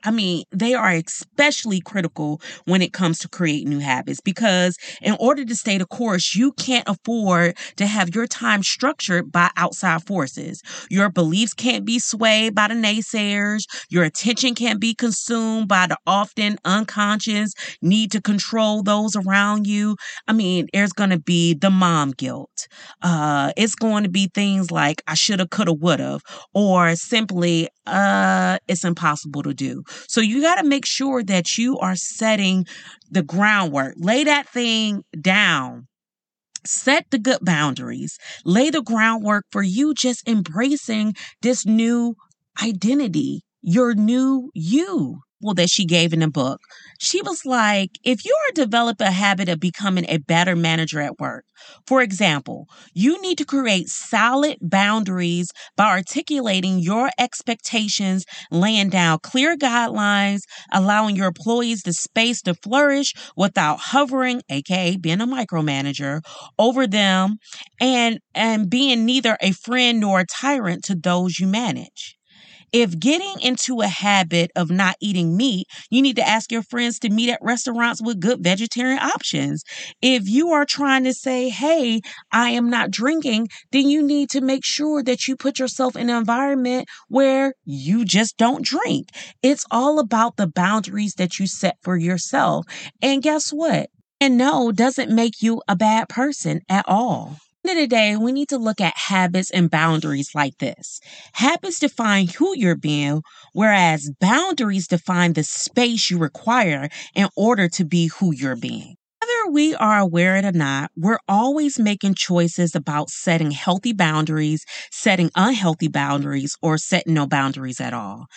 I 0.03 0.11
mean, 0.11 0.43
they 0.51 0.73
are 0.73 0.91
especially 0.91 1.79
critical 1.79 2.41
when 2.65 2.81
it 2.81 2.93
comes 2.93 3.19
to 3.19 3.29
create 3.29 3.67
new 3.67 3.79
habits 3.79 4.19
because 4.19 4.77
in 5.01 5.15
order 5.19 5.45
to 5.45 5.55
stay 5.55 5.77
the 5.77 5.85
course, 5.85 6.35
you 6.35 6.51
can't 6.53 6.87
afford 6.87 7.57
to 7.77 7.85
have 7.85 8.15
your 8.15 8.27
time 8.27 8.63
structured 8.63 9.31
by 9.31 9.49
outside 9.57 10.03
forces. 10.05 10.61
Your 10.89 11.09
beliefs 11.09 11.53
can't 11.53 11.85
be 11.85 11.99
swayed 11.99 12.55
by 12.55 12.67
the 12.67 12.73
naysayers. 12.73 13.63
Your 13.89 14.03
attention 14.03 14.55
can't 14.55 14.79
be 14.79 14.93
consumed 14.95 15.67
by 15.67 15.87
the 15.87 15.97
often 16.07 16.57
unconscious 16.65 17.53
need 17.81 18.11
to 18.11 18.21
control 18.21 18.83
those 18.83 19.15
around 19.15 19.67
you. 19.67 19.95
I 20.27 20.33
mean, 20.33 20.67
there's 20.73 20.93
going 20.93 21.11
to 21.11 21.19
be 21.19 21.53
the 21.53 21.69
mom 21.69 22.11
guilt. 22.11 22.67
Uh, 23.01 23.51
it's 23.57 23.75
going 23.75 24.03
to 24.03 24.09
be 24.09 24.29
things 24.33 24.46
things 24.47 24.71
like 24.71 25.01
I 25.07 25.13
shoulda, 25.13 25.47
coulda, 25.47 25.73
woulda, 25.73 26.19
or 26.53 26.95
simply, 26.95 27.69
uh, 27.85 28.57
it's 28.67 28.83
impossible 28.83 29.43
to 29.43 29.53
do. 29.53 29.83
So 30.07 30.21
you 30.21 30.41
got 30.41 30.55
to 30.55 30.67
make 30.67 30.85
sure 30.85 31.23
that 31.23 31.57
you 31.57 31.77
are 31.79 31.95
setting 31.95 32.65
the 33.11 33.23
groundwork. 33.23 33.95
Lay 33.97 34.23
that 34.23 34.47
thing 34.49 35.03
down 35.19 35.87
set 36.65 37.05
the 37.11 37.19
good 37.19 37.39
boundaries, 37.41 38.17
lay 38.43 38.69
the 38.69 38.81
groundwork 38.81 39.45
for 39.51 39.63
you 39.63 39.93
just 39.93 40.27
embracing 40.27 41.15
this 41.41 41.65
new 41.65 42.13
identity, 42.61 43.41
your 43.61 43.93
new 43.93 44.49
you 44.53 45.21
that 45.41 45.69
she 45.69 45.85
gave 45.85 46.13
in 46.13 46.19
the 46.19 46.27
book. 46.29 46.59
She 46.99 47.21
was 47.21 47.45
like, 47.45 47.91
if 48.03 48.25
you 48.25 48.35
are 48.47 48.51
develop 48.53 48.99
a 49.01 49.11
habit 49.11 49.49
of 49.49 49.59
becoming 49.59 50.05
a 50.07 50.17
better 50.17 50.55
manager 50.55 50.99
at 50.99 51.19
work, 51.19 51.45
for 51.85 52.01
example, 52.01 52.67
you 52.93 53.21
need 53.21 53.37
to 53.37 53.45
create 53.45 53.87
solid 53.87 54.57
boundaries 54.61 55.49
by 55.75 55.85
articulating 55.91 56.79
your 56.79 57.09
expectations, 57.19 58.25
laying 58.51 58.89
down 58.89 59.19
clear 59.23 59.55
guidelines, 59.57 60.41
allowing 60.71 61.15
your 61.15 61.27
employees 61.27 61.81
the 61.83 61.93
space 61.93 62.41
to 62.43 62.53
flourish 62.53 63.13
without 63.35 63.79
hovering, 63.79 64.41
aka 64.49 64.97
being 64.97 65.21
a 65.21 65.27
micromanager, 65.27 66.21
over 66.57 66.87
them 66.87 67.37
and 67.79 68.19
and 68.33 68.69
being 68.69 69.05
neither 69.05 69.37
a 69.41 69.51
friend 69.51 69.99
nor 69.99 70.21
a 70.21 70.25
tyrant 70.25 70.83
to 70.85 70.95
those 70.95 71.39
you 71.39 71.47
manage. 71.47 72.16
If 72.73 72.99
getting 72.99 73.39
into 73.41 73.81
a 73.81 73.87
habit 73.87 74.51
of 74.55 74.69
not 74.69 74.95
eating 74.99 75.37
meat, 75.37 75.67
you 75.89 76.01
need 76.01 76.17
to 76.17 76.27
ask 76.27 76.51
your 76.51 76.63
friends 76.63 76.99
to 76.99 77.09
meet 77.09 77.29
at 77.29 77.39
restaurants 77.41 78.01
with 78.01 78.19
good 78.19 78.43
vegetarian 78.43 78.99
options. 78.99 79.63
If 80.01 80.27
you 80.27 80.51
are 80.51 80.65
trying 80.65 81.05
to 81.05 81.13
say, 81.13 81.49
hey, 81.49 82.01
I 82.31 82.49
am 82.49 82.69
not 82.69 82.91
drinking, 82.91 83.47
then 83.71 83.87
you 83.89 84.03
need 84.03 84.29
to 84.31 84.41
make 84.41 84.65
sure 84.65 85.01
that 85.03 85.27
you 85.27 85.35
put 85.37 85.59
yourself 85.59 85.95
in 85.95 86.09
an 86.09 86.17
environment 86.17 86.87
where 87.07 87.53
you 87.63 88.03
just 88.05 88.37
don't 88.37 88.65
drink. 88.65 89.09
It's 89.41 89.65
all 89.71 89.99
about 89.99 90.35
the 90.35 90.47
boundaries 90.47 91.13
that 91.15 91.39
you 91.39 91.47
set 91.47 91.77
for 91.81 91.95
yourself. 91.97 92.65
And 93.01 93.23
guess 93.23 93.51
what? 93.51 93.89
And 94.19 94.37
no 94.37 94.71
doesn't 94.71 95.13
make 95.13 95.41
you 95.41 95.61
a 95.67 95.75
bad 95.75 96.09
person 96.09 96.61
at 96.69 96.85
all 96.87 97.37
end 97.67 97.79
of 97.79 97.83
the 97.83 97.87
day, 97.87 98.15
we 98.17 98.31
need 98.31 98.49
to 98.49 98.57
look 98.57 98.81
at 98.81 98.97
habits 98.97 99.49
and 99.51 99.71
boundaries 99.71 100.35
like 100.35 100.57
this. 100.59 100.99
Habits 101.33 101.79
define 101.79 102.27
who 102.27 102.53
you're 102.57 102.75
being, 102.75 103.21
whereas 103.53 104.11
boundaries 104.19 104.87
define 104.87 105.33
the 105.33 105.43
space 105.43 106.09
you 106.09 106.17
require 106.17 106.89
in 107.15 107.29
order 107.35 107.67
to 107.69 107.85
be 107.85 108.07
who 108.07 108.33
you're 108.33 108.55
being. 108.55 108.96
We 109.49 109.75
are 109.75 109.99
aware 109.99 110.35
it 110.35 110.45
or 110.45 110.51
not, 110.51 110.91
we're 110.95 111.19
always 111.27 111.79
making 111.79 112.15
choices 112.15 112.75
about 112.75 113.09
setting 113.09 113.51
healthy 113.51 113.93
boundaries, 113.93 114.65
setting 114.91 115.31
unhealthy 115.35 115.87
boundaries, 115.87 116.55
or 116.61 116.77
setting 116.77 117.13
no 117.13 117.25
boundaries 117.27 117.79
at 117.79 117.93
all. 117.93 118.27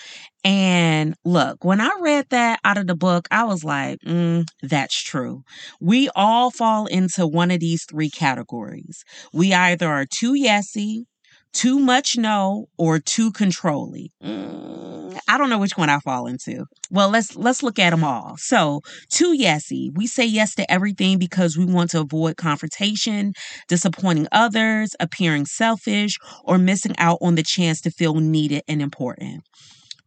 And 0.44 1.14
look, 1.24 1.64
when 1.64 1.80
I 1.80 1.90
read 2.00 2.26
that 2.30 2.60
out 2.64 2.78
of 2.78 2.86
the 2.88 2.96
book, 2.96 3.28
I 3.30 3.44
was 3.44 3.64
like, 3.64 4.00
mm, 4.06 4.46
that's 4.62 5.02
true. 5.02 5.44
We 5.80 6.10
all 6.16 6.50
fall 6.50 6.86
into 6.86 7.26
one 7.26 7.50
of 7.50 7.60
these 7.60 7.84
three 7.90 8.10
categories. 8.10 9.04
We 9.32 9.54
either 9.54 9.88
are 9.88 10.06
too 10.06 10.34
yesy, 10.34 11.04
too 11.52 11.78
much 11.78 12.16
no, 12.18 12.66
or 12.78 12.98
too 12.98 13.32
controlling. 13.32 14.08
Mm, 14.22 14.99
I 15.28 15.38
don't 15.38 15.50
know 15.50 15.58
which 15.58 15.76
one 15.76 15.88
I 15.88 15.98
fall 16.00 16.26
into. 16.26 16.66
Well, 16.90 17.08
let's 17.08 17.36
let's 17.36 17.62
look 17.62 17.78
at 17.78 17.90
them 17.90 18.04
all. 18.04 18.36
So, 18.38 18.80
too 19.10 19.36
yesy. 19.36 19.90
We 19.94 20.06
say 20.06 20.26
yes 20.26 20.54
to 20.56 20.70
everything 20.70 21.18
because 21.18 21.56
we 21.56 21.64
want 21.64 21.90
to 21.90 22.00
avoid 22.00 22.36
confrontation, 22.36 23.32
disappointing 23.68 24.28
others, 24.32 24.90
appearing 25.00 25.46
selfish, 25.46 26.18
or 26.44 26.58
missing 26.58 26.94
out 26.98 27.18
on 27.20 27.34
the 27.34 27.42
chance 27.42 27.80
to 27.82 27.90
feel 27.90 28.14
needed 28.14 28.62
and 28.68 28.82
important 28.82 29.42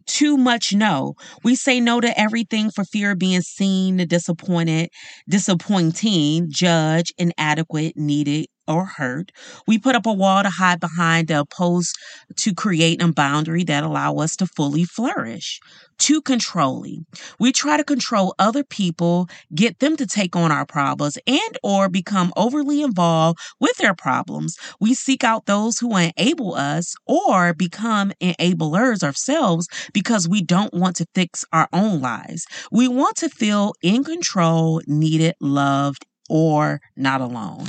too 0.05 0.37
much 0.37 0.73
no. 0.73 1.15
We 1.43 1.55
say 1.55 1.79
no 1.79 2.01
to 2.01 2.19
everything 2.19 2.69
for 2.71 2.83
fear 2.83 3.11
of 3.11 3.19
being 3.19 3.41
seen, 3.41 3.97
disappointed, 4.07 4.89
disappointing, 5.29 6.47
judged, 6.49 7.13
inadequate, 7.17 7.95
needed, 7.95 8.47
or 8.67 8.85
hurt. 8.85 9.31
We 9.67 9.77
put 9.77 9.95
up 9.95 10.05
a 10.05 10.13
wall 10.13 10.43
to 10.43 10.49
hide 10.49 10.79
behind 10.79 11.27
the 11.27 11.45
post 11.45 11.97
to 12.37 12.53
create 12.53 13.01
a 13.01 13.11
boundary 13.11 13.63
that 13.65 13.83
allow 13.83 14.15
us 14.15 14.35
to 14.37 14.47
fully 14.47 14.85
flourish. 14.85 15.59
Too 15.97 16.21
controlling. 16.21 17.05
We 17.39 17.51
try 17.51 17.77
to 17.77 17.83
control 17.83 18.33
other 18.39 18.63
people, 18.63 19.27
get 19.53 19.79
them 19.79 19.95
to 19.97 20.05
take 20.05 20.35
on 20.35 20.51
our 20.51 20.65
problems 20.65 21.17
and 21.27 21.57
or 21.61 21.87
become 21.87 22.33
overly 22.35 22.81
involved 22.81 23.39
with 23.59 23.77
their 23.77 23.93
problems. 23.93 24.57
We 24.79 24.93
seek 24.93 25.23
out 25.23 25.45
those 25.45 25.79
who 25.79 25.95
enable 25.95 26.55
us 26.55 26.95
or 27.05 27.53
become 27.53 28.11
enablers 28.21 29.03
ourselves 29.03 29.67
because 29.93 30.27
we 30.27 30.41
don't 30.41 30.73
want 30.73 30.95
to 30.97 31.07
fix 31.13 31.45
our 31.53 31.69
own 31.71 32.01
lives. 32.01 32.45
We 32.71 32.87
want 32.87 33.17
to 33.17 33.29
feel 33.29 33.73
in 33.81 34.03
control, 34.03 34.81
needed, 34.87 35.35
loved, 35.39 36.05
or 36.29 36.81
not 36.95 37.21
alone. 37.21 37.67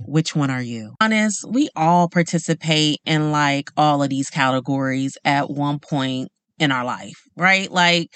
Which 0.00 0.36
one 0.36 0.50
are 0.50 0.62
you? 0.62 0.94
Honest, 1.00 1.44
we 1.48 1.68
all 1.74 2.08
participate 2.08 2.98
in 3.04 3.32
like 3.32 3.70
all 3.76 4.02
of 4.02 4.10
these 4.10 4.30
categories 4.30 5.16
at 5.24 5.50
one 5.50 5.78
point 5.78 6.28
in 6.58 6.72
our 6.72 6.84
life, 6.84 7.22
right? 7.36 7.70
Like 7.70 8.14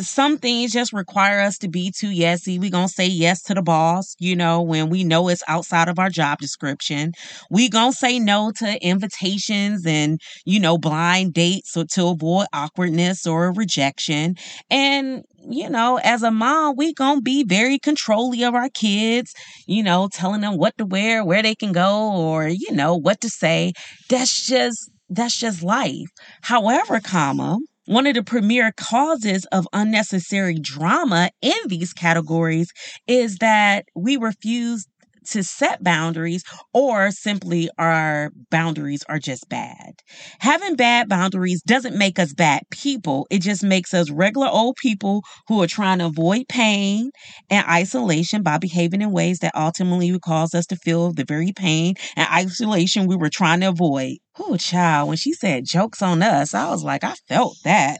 some 0.00 0.38
things 0.38 0.72
just 0.72 0.92
require 0.92 1.40
us 1.40 1.58
to 1.58 1.68
be 1.68 1.90
too 1.90 2.08
yesy. 2.10 2.58
We 2.58 2.70
gonna 2.70 2.88
say 2.88 3.06
yes 3.06 3.42
to 3.44 3.54
the 3.54 3.62
boss, 3.62 4.14
you 4.18 4.34
know, 4.34 4.60
when 4.62 4.88
we 4.90 5.04
know 5.04 5.28
it's 5.28 5.42
outside 5.48 5.88
of 5.88 5.98
our 5.98 6.10
job 6.10 6.38
description. 6.38 7.12
We 7.50 7.68
gonna 7.68 7.92
say 7.92 8.18
no 8.18 8.52
to 8.58 8.84
invitations 8.84 9.86
and 9.86 10.20
you 10.44 10.58
know 10.60 10.78
blind 10.78 11.34
dates 11.34 11.76
or 11.76 11.84
to 11.92 12.06
avoid 12.08 12.46
awkwardness 12.52 13.26
or 13.26 13.52
rejection. 13.52 14.34
And 14.70 15.24
you 15.48 15.70
know, 15.70 15.98
as 16.02 16.22
a 16.22 16.30
mom, 16.30 16.74
we 16.76 16.92
gonna 16.92 17.20
be 17.20 17.44
very 17.44 17.78
controlling 17.78 18.42
of 18.42 18.54
our 18.54 18.68
kids, 18.70 19.32
you 19.66 19.82
know, 19.82 20.08
telling 20.12 20.40
them 20.40 20.56
what 20.58 20.76
to 20.78 20.84
wear, 20.86 21.24
where 21.24 21.42
they 21.42 21.54
can 21.54 21.72
go, 21.72 22.12
or 22.12 22.48
you 22.48 22.72
know, 22.72 22.96
what 22.96 23.20
to 23.20 23.28
say. 23.30 23.72
That's 24.08 24.46
just 24.46 24.90
that's 25.08 25.38
just 25.38 25.62
life. 25.62 26.08
However, 26.42 27.00
comma, 27.00 27.58
one 27.86 28.06
of 28.06 28.14
the 28.14 28.22
premier 28.22 28.72
causes 28.76 29.46
of 29.52 29.66
unnecessary 29.72 30.58
drama 30.60 31.30
in 31.40 31.56
these 31.68 31.92
categories 31.92 32.70
is 33.06 33.38
that 33.38 33.86
we 33.94 34.16
refuse 34.16 34.86
to 35.26 35.42
set 35.44 35.82
boundaries 35.82 36.42
or 36.72 37.10
simply 37.10 37.68
our 37.78 38.30
boundaries 38.50 39.02
are 39.08 39.18
just 39.18 39.48
bad. 39.48 39.94
Having 40.40 40.76
bad 40.76 41.08
boundaries 41.08 41.62
doesn't 41.62 41.96
make 41.96 42.18
us 42.18 42.32
bad 42.32 42.62
people. 42.70 43.26
It 43.30 43.40
just 43.40 43.62
makes 43.62 43.92
us 43.94 44.10
regular 44.10 44.48
old 44.48 44.76
people 44.76 45.22
who 45.48 45.62
are 45.62 45.66
trying 45.66 45.98
to 45.98 46.06
avoid 46.06 46.48
pain 46.48 47.10
and 47.50 47.66
isolation 47.66 48.42
by 48.42 48.58
behaving 48.58 49.02
in 49.02 49.12
ways 49.12 49.38
that 49.40 49.54
ultimately 49.54 50.12
would 50.12 50.22
cause 50.22 50.54
us 50.54 50.66
to 50.66 50.76
feel 50.76 51.12
the 51.12 51.24
very 51.24 51.52
pain 51.52 51.94
and 52.16 52.28
isolation 52.32 53.06
we 53.06 53.16
were 53.16 53.30
trying 53.30 53.60
to 53.60 53.68
avoid. 53.68 54.16
Oh, 54.38 54.56
child, 54.56 55.08
when 55.08 55.16
she 55.16 55.32
said 55.32 55.64
jokes 55.64 56.02
on 56.02 56.22
us, 56.22 56.54
I 56.54 56.68
was 56.70 56.82
like, 56.82 57.04
I 57.04 57.14
felt 57.28 57.56
that. 57.64 57.98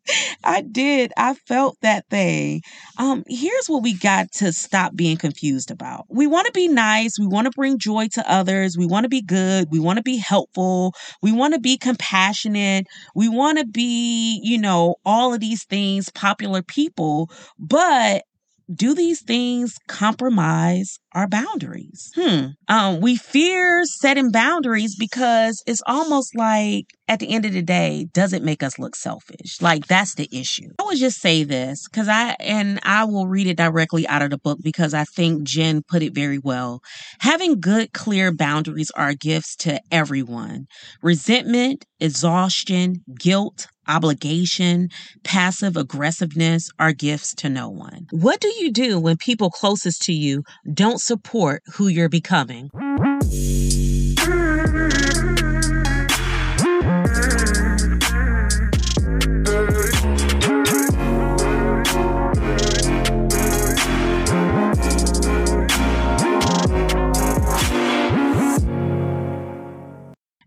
I 0.43 0.62
did. 0.62 1.12
I 1.17 1.33
felt 1.33 1.77
that 1.81 2.05
thing. 2.10 2.62
Um, 2.98 3.24
here's 3.27 3.67
what 3.67 3.83
we 3.83 3.93
got 3.93 4.31
to 4.33 4.51
stop 4.51 4.95
being 4.95 5.17
confused 5.17 5.72
about. 5.72 6.05
We 6.10 6.27
want 6.27 6.45
to 6.48 6.51
be 6.51 6.67
nice. 6.67 7.17
We 7.17 7.27
want 7.27 7.45
to 7.45 7.51
bring 7.51 7.79
joy 7.79 8.07
to 8.13 8.31
others. 8.31 8.77
We 8.77 8.86
want 8.86 9.05
to 9.05 9.10
be 9.10 9.22
good. 9.22 9.67
We 9.72 9.79
want 9.79 9.98
to 9.98 10.03
be 10.03 10.17
helpful. 10.17 10.93
We 11.22 11.31
want 11.31 11.53
to 11.53 11.60
be 11.60 11.77
compassionate. 11.77 12.88
We 13.15 13.29
want 13.29 13.60
to 13.60 13.65
be, 13.65 14.39
you 14.43 14.57
know, 14.57 14.95
all 15.05 15.33
of 15.33 15.39
these 15.39 15.63
things, 15.65 16.10
popular 16.10 16.62
people. 16.62 17.29
But 17.57 18.24
do 18.74 18.93
these 18.93 19.22
things 19.22 19.75
compromise 19.88 21.00
our 21.13 21.27
boundaries? 21.27 22.12
Hmm. 22.15 22.48
Um, 22.67 23.01
we 23.01 23.15
fear 23.15 23.84
setting 23.86 24.32
boundaries 24.32 24.96
because 24.98 25.62
it's 25.65 25.82
almost 25.86 26.36
like 26.36 26.86
at 27.08 27.20
the 27.20 27.34
end 27.34 27.46
of 27.46 27.53
the 27.53 27.62
day, 27.62 28.08
does 28.13 28.34
it 28.34 28.43
make 28.43 28.63
us 28.63 28.79
look 28.79 28.96
selfish? 28.96 29.62
Like 29.62 29.88
that's 29.88 30.15
the 30.15 30.29
issue. 30.32 30.70
I 30.79 30.84
would 30.84 30.98
just 30.98 31.20
say 31.20 31.43
this 31.43 31.88
because 31.88 32.08
I, 32.08 32.36
and 32.39 32.79
I 32.84 33.03
will 33.03 33.27
read 33.27 33.48
it 33.48 33.58
directly 33.58 34.08
out 34.08 34.22
of 34.22 34.29
the 34.29 34.38
book 34.38 34.60
because 34.63 34.93
I 34.93 35.03
think 35.03 35.43
Jen 35.43 35.82
put 35.88 36.01
it 36.01 36.15
very 36.15 36.39
well. 36.39 36.82
Having 37.20 37.60
good, 37.60 37.93
clear 37.93 38.34
boundaries 38.34 38.91
are 38.91 39.13
gifts 39.13 39.55
to 39.58 39.82
everyone. 39.91 40.65
Resentment, 41.01 41.86
exhaustion, 42.00 43.03
guilt, 43.20 43.67
obligation, 43.88 44.90
passive 45.24 45.78
aggressiveness 45.78 46.70
are 46.80 46.94
gifts 46.94 47.34
to 47.36 47.50
no 47.50 47.70
one. 47.70 48.08
What 48.12 48.40
do 48.40 48.52
you 48.60 48.72
do 48.72 49.00
when 49.00 49.18
people 49.18 49.50
closest 49.50 50.02
to 50.04 50.13
you 50.13 50.44
don't 50.74 51.02
support 51.02 51.63
who 51.74 51.88
you're 51.88 52.10
becoming? 52.10 52.70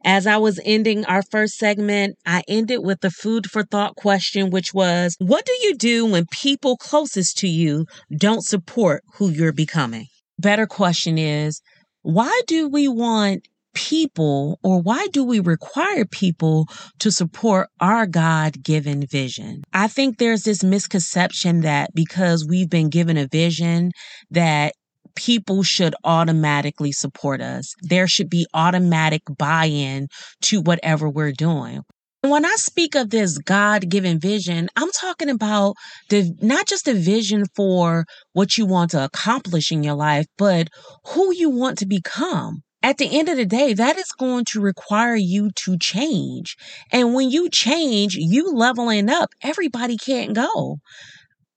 As 0.08 0.24
I 0.24 0.36
was 0.36 0.60
ending 0.64 1.04
our 1.06 1.24
first 1.32 1.56
segment, 1.56 2.16
I 2.24 2.44
ended 2.46 2.84
with 2.84 3.00
the 3.00 3.10
food 3.10 3.50
for 3.50 3.64
thought 3.64 3.96
question, 3.96 4.50
which 4.50 4.72
was 4.72 5.16
What 5.18 5.44
do 5.44 5.52
you 5.62 5.74
do 5.74 6.06
when 6.06 6.26
people 6.30 6.76
closest 6.76 7.38
to 7.38 7.48
you 7.48 7.86
don't 8.16 8.44
support 8.44 9.02
who 9.14 9.30
you're 9.30 9.50
becoming? 9.50 10.06
Better 10.38 10.64
question 10.64 11.18
is 11.18 11.60
Why 12.02 12.40
do 12.46 12.68
we 12.68 12.86
want 12.86 13.48
people 13.74 14.60
or 14.62 14.80
why 14.80 15.08
do 15.12 15.24
we 15.24 15.40
require 15.40 16.04
people 16.04 16.66
to 17.00 17.10
support 17.10 17.68
our 17.80 18.06
God 18.06 18.62
given 18.62 19.04
vision? 19.06 19.64
I 19.72 19.88
think 19.88 20.18
there's 20.18 20.44
this 20.44 20.62
misconception 20.62 21.62
that 21.62 21.90
because 21.94 22.46
we've 22.48 22.70
been 22.70 22.90
given 22.90 23.16
a 23.16 23.26
vision 23.26 23.90
that 24.30 24.75
people 25.16 25.62
should 25.62 25.94
automatically 26.04 26.92
support 26.92 27.40
us. 27.40 27.74
There 27.82 28.06
should 28.06 28.30
be 28.30 28.46
automatic 28.54 29.22
buy 29.36 29.66
in 29.66 30.08
to 30.42 30.60
whatever 30.60 31.08
we're 31.08 31.32
doing. 31.32 31.82
When 32.22 32.44
I 32.44 32.54
speak 32.56 32.94
of 32.94 33.10
this 33.10 33.38
God 33.38 33.88
given 33.88 34.18
vision, 34.18 34.68
I'm 34.76 34.90
talking 34.90 35.28
about 35.28 35.74
the 36.08 36.34
not 36.40 36.66
just 36.66 36.88
a 36.88 36.94
vision 36.94 37.44
for 37.54 38.04
what 38.32 38.58
you 38.58 38.66
want 38.66 38.92
to 38.92 39.04
accomplish 39.04 39.70
in 39.70 39.82
your 39.82 39.94
life, 39.94 40.26
but 40.36 40.68
who 41.08 41.32
you 41.34 41.50
want 41.50 41.78
to 41.78 41.86
become. 41.86 42.62
At 42.82 42.98
the 42.98 43.18
end 43.18 43.28
of 43.28 43.36
the 43.36 43.46
day, 43.46 43.74
that 43.74 43.96
is 43.96 44.12
going 44.18 44.44
to 44.52 44.60
require 44.60 45.16
you 45.16 45.50
to 45.56 45.78
change. 45.78 46.56
And 46.92 47.14
when 47.14 47.30
you 47.30 47.48
change, 47.48 48.14
you 48.16 48.52
leveling 48.52 49.08
up, 49.10 49.30
everybody 49.42 49.96
can't 49.96 50.34
go. 50.34 50.78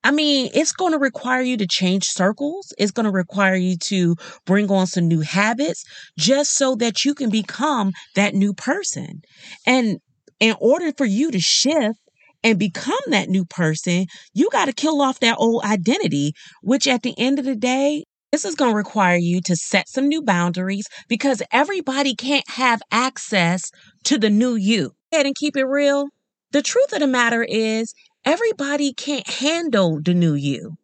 I 0.04 0.12
mean, 0.12 0.50
it's 0.54 0.72
going 0.72 0.94
to 0.94 0.98
require 0.98 1.42
you 1.42 1.58
to 1.58 1.68
change 1.68 2.06
circles. 2.06 2.74
It's 2.78 2.92
going 2.92 3.06
to 3.06 3.12
require 3.12 3.56
you 3.56 3.78
to 3.78 4.16
bring 4.46 4.72
on 4.72 4.88
some 4.88 5.08
new 5.08 5.22
habits 5.22 5.84
just 6.18 6.56
so 6.56 6.76
that 6.76 7.04
you 7.04 7.14
can 7.14 7.30
become 7.30 7.92
that 8.16 8.34
new 8.34 8.54
person. 8.54 9.22
And 9.66 10.00
in 10.40 10.56
order 10.60 10.94
for 10.98 11.06
you 11.06 11.32
to 11.32 11.40
shift 11.40 12.00
and 12.44 12.58
become 12.58 13.00
that 13.08 13.28
new 13.28 13.44
person, 13.44 14.06
you 14.34 14.50
got 14.52 14.66
to 14.66 14.74
kill 14.74 15.02
off 15.02 15.20
that 15.20 15.36
old 15.38 15.64
identity, 15.64 16.34
which 16.62 16.88
at 16.88 17.04
the 17.04 17.14
end 17.18 17.38
of 17.38 17.46
the 17.46 17.56
day, 17.56 18.06
this 18.32 18.46
is 18.46 18.56
going 18.56 18.72
to 18.72 18.78
require 18.78 19.18
you 19.18 19.42
to 19.42 19.56
set 19.56 19.90
some 19.90 20.08
new 20.08 20.22
boundaries 20.22 20.88
because 21.10 21.42
everybody 21.52 22.16
can't 22.16 22.48
have 22.48 22.82
access 22.92 23.70
to 24.04 24.18
the 24.18 24.30
new 24.30 24.56
you. 24.56 24.92
And 25.12 25.34
keep 25.36 25.58
it 25.58 25.66
real. 25.66 26.08
The 26.52 26.62
truth 26.62 26.94
of 26.94 27.00
the 27.00 27.08
matter 27.08 27.44
is, 27.44 27.94
everybody 28.26 28.94
can't 28.94 29.28
handle 29.28 30.00
the 30.02 30.14
new 30.14 30.34
you. 30.34 30.76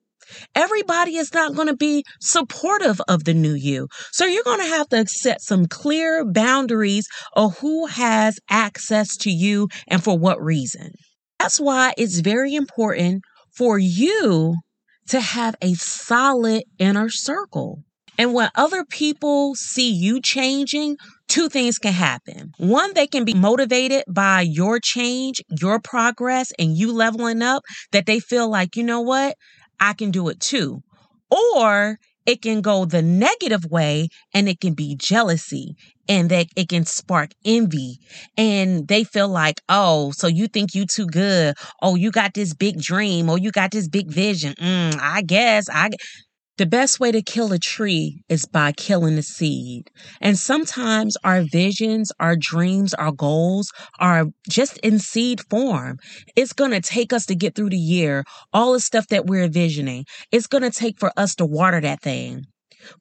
Everybody 0.55 1.17
is 1.17 1.33
not 1.33 1.55
going 1.55 1.67
to 1.67 1.75
be 1.75 2.03
supportive 2.19 2.99
of 3.07 3.25
the 3.25 3.33
new 3.33 3.53
you. 3.53 3.87
So 4.11 4.25
you're 4.25 4.43
going 4.43 4.61
to 4.61 4.75
have 4.75 4.89
to 4.89 5.05
set 5.07 5.41
some 5.41 5.67
clear 5.67 6.25
boundaries 6.25 7.07
of 7.33 7.57
who 7.59 7.85
has 7.85 8.39
access 8.49 9.15
to 9.17 9.29
you 9.29 9.69
and 9.87 10.03
for 10.03 10.17
what 10.17 10.41
reason. 10.41 10.91
That's 11.39 11.59
why 11.59 11.93
it's 11.97 12.19
very 12.19 12.55
important 12.55 13.23
for 13.55 13.77
you 13.77 14.55
to 15.09 15.19
have 15.19 15.55
a 15.61 15.73
solid 15.75 16.63
inner 16.79 17.09
circle. 17.09 17.83
And 18.17 18.33
when 18.33 18.49
other 18.55 18.85
people 18.85 19.55
see 19.55 19.91
you 19.91 20.21
changing, 20.21 20.97
two 21.27 21.49
things 21.49 21.77
can 21.77 21.93
happen. 21.93 22.53
One, 22.57 22.93
they 22.93 23.07
can 23.07 23.25
be 23.25 23.33
motivated 23.33 24.03
by 24.07 24.41
your 24.41 24.79
change, 24.79 25.41
your 25.59 25.79
progress, 25.79 26.51
and 26.57 26.77
you 26.77 26.93
leveling 26.93 27.41
up, 27.41 27.63
that 27.91 28.05
they 28.05 28.19
feel 28.19 28.49
like, 28.49 28.75
you 28.75 28.83
know 28.83 29.01
what? 29.01 29.35
I 29.79 29.93
can 29.93 30.11
do 30.11 30.29
it 30.29 30.39
too. 30.39 30.81
Or 31.29 31.97
it 32.25 32.41
can 32.41 32.61
go 32.61 32.85
the 32.85 33.01
negative 33.01 33.65
way 33.65 34.07
and 34.33 34.47
it 34.49 34.59
can 34.59 34.73
be 34.73 34.95
jealousy 34.95 35.75
and 36.07 36.29
that 36.29 36.47
it 36.55 36.69
can 36.69 36.85
spark 36.85 37.31
envy 37.43 37.97
and 38.37 38.87
they 38.87 39.03
feel 39.03 39.27
like 39.27 39.61
oh 39.69 40.11
so 40.11 40.25
you 40.27 40.47
think 40.47 40.73
you 40.73 40.85
too 40.85 41.05
good 41.05 41.55
oh 41.83 41.95
you 41.95 42.09
got 42.11 42.33
this 42.33 42.53
big 42.53 42.79
dream 42.79 43.29
or 43.29 43.37
you 43.37 43.51
got 43.51 43.71
this 43.71 43.87
big 43.87 44.07
vision 44.11 44.53
mm, 44.53 44.97
i 44.99 45.21
guess 45.21 45.67
i 45.69 45.89
the 46.57 46.65
best 46.65 46.99
way 46.99 47.11
to 47.11 47.21
kill 47.21 47.51
a 47.51 47.59
tree 47.59 48.23
is 48.29 48.45
by 48.45 48.71
killing 48.71 49.15
the 49.15 49.23
seed. 49.23 49.89
And 50.21 50.37
sometimes 50.37 51.17
our 51.23 51.41
visions, 51.41 52.11
our 52.19 52.35
dreams, 52.35 52.93
our 52.93 53.11
goals 53.11 53.71
are 53.99 54.27
just 54.49 54.77
in 54.77 54.99
seed 54.99 55.41
form. 55.49 55.97
It's 56.35 56.53
going 56.53 56.71
to 56.71 56.81
take 56.81 57.11
us 57.11 57.25
to 57.27 57.35
get 57.35 57.55
through 57.55 57.71
the 57.71 57.77
year, 57.77 58.23
all 58.53 58.73
the 58.73 58.79
stuff 58.79 59.07
that 59.07 59.25
we're 59.25 59.43
envisioning. 59.43 60.05
It's 60.31 60.47
going 60.47 60.63
to 60.63 60.71
take 60.71 60.99
for 60.99 61.11
us 61.17 61.35
to 61.35 61.45
water 61.45 61.81
that 61.81 62.01
thing. 62.01 62.45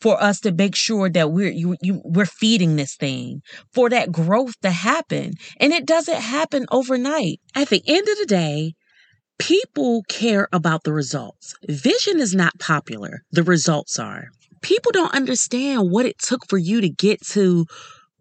For 0.01 0.21
us 0.21 0.41
to 0.41 0.53
make 0.53 0.75
sure 0.75 1.11
that 1.11 1.31
we're 1.31 1.51
you, 1.51 1.77
you, 1.83 2.01
we're 2.05 2.25
feeding 2.25 2.77
this 2.77 2.97
thing, 2.97 3.43
for 3.75 3.91
that 3.91 4.11
growth 4.11 4.59
to 4.63 4.71
happen, 4.71 5.35
and 5.61 5.75
it 5.75 5.85
doesn't 5.85 6.23
happen 6.23 6.65
overnight. 6.71 7.41
At 7.55 7.69
the 7.69 7.83
end 7.87 8.09
of 8.09 8.19
the 8.19 8.25
day, 8.27 8.73
People 9.39 10.03
care 10.09 10.49
about 10.53 10.85
the 10.85 10.93
results. 10.93 11.55
Vision 11.69 12.21
is 12.21 12.35
not 12.35 12.59
popular, 12.59 13.23
the 13.33 13.43
results 13.43 13.99
are. 13.99 14.29
People 14.63 14.93
don't 14.93 15.15
understand 15.15 15.91
what 15.91 16.07
it 16.07 16.19
took 16.19 16.49
for 16.49 16.57
you 16.57 16.81
to 16.81 16.89
get 16.89 17.21
to 17.29 17.67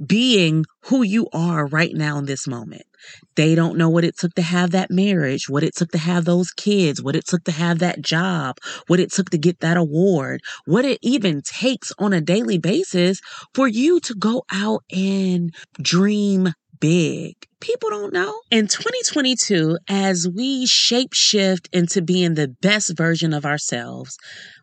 being 0.05 0.65
who 0.85 1.03
you 1.03 1.27
are 1.33 1.67
right 1.67 1.93
now 1.93 2.17
in 2.17 2.25
this 2.25 2.47
moment. 2.47 2.83
They 3.35 3.55
don't 3.55 3.77
know 3.77 3.89
what 3.89 4.03
it 4.03 4.17
took 4.17 4.33
to 4.35 4.41
have 4.41 4.71
that 4.71 4.89
marriage, 4.89 5.49
what 5.49 5.63
it 5.63 5.75
took 5.75 5.91
to 5.91 5.97
have 5.97 6.25
those 6.25 6.51
kids, 6.51 7.01
what 7.01 7.15
it 7.15 7.25
took 7.25 7.43
to 7.45 7.51
have 7.51 7.79
that 7.79 8.01
job, 8.01 8.57
what 8.87 8.99
it 8.99 9.11
took 9.11 9.29
to 9.31 9.37
get 9.37 9.59
that 9.59 9.77
award, 9.77 10.41
what 10.65 10.85
it 10.85 10.99
even 11.01 11.41
takes 11.41 11.91
on 11.99 12.13
a 12.13 12.21
daily 12.21 12.57
basis 12.57 13.19
for 13.53 13.67
you 13.67 13.99
to 14.01 14.15
go 14.15 14.43
out 14.51 14.83
and 14.91 15.53
dream 15.81 16.53
big. 16.83 17.35
People 17.61 17.89
don't 17.91 18.11
know. 18.11 18.41
In 18.51 18.67
2022, 18.67 19.77
as 19.87 20.27
we 20.27 20.65
shape 20.65 21.13
shift 21.13 21.69
into 21.71 22.01
being 22.01 22.33
the 22.33 22.49
best 22.49 22.97
version 22.97 23.33
of 23.33 23.45
ourselves, 23.45 24.17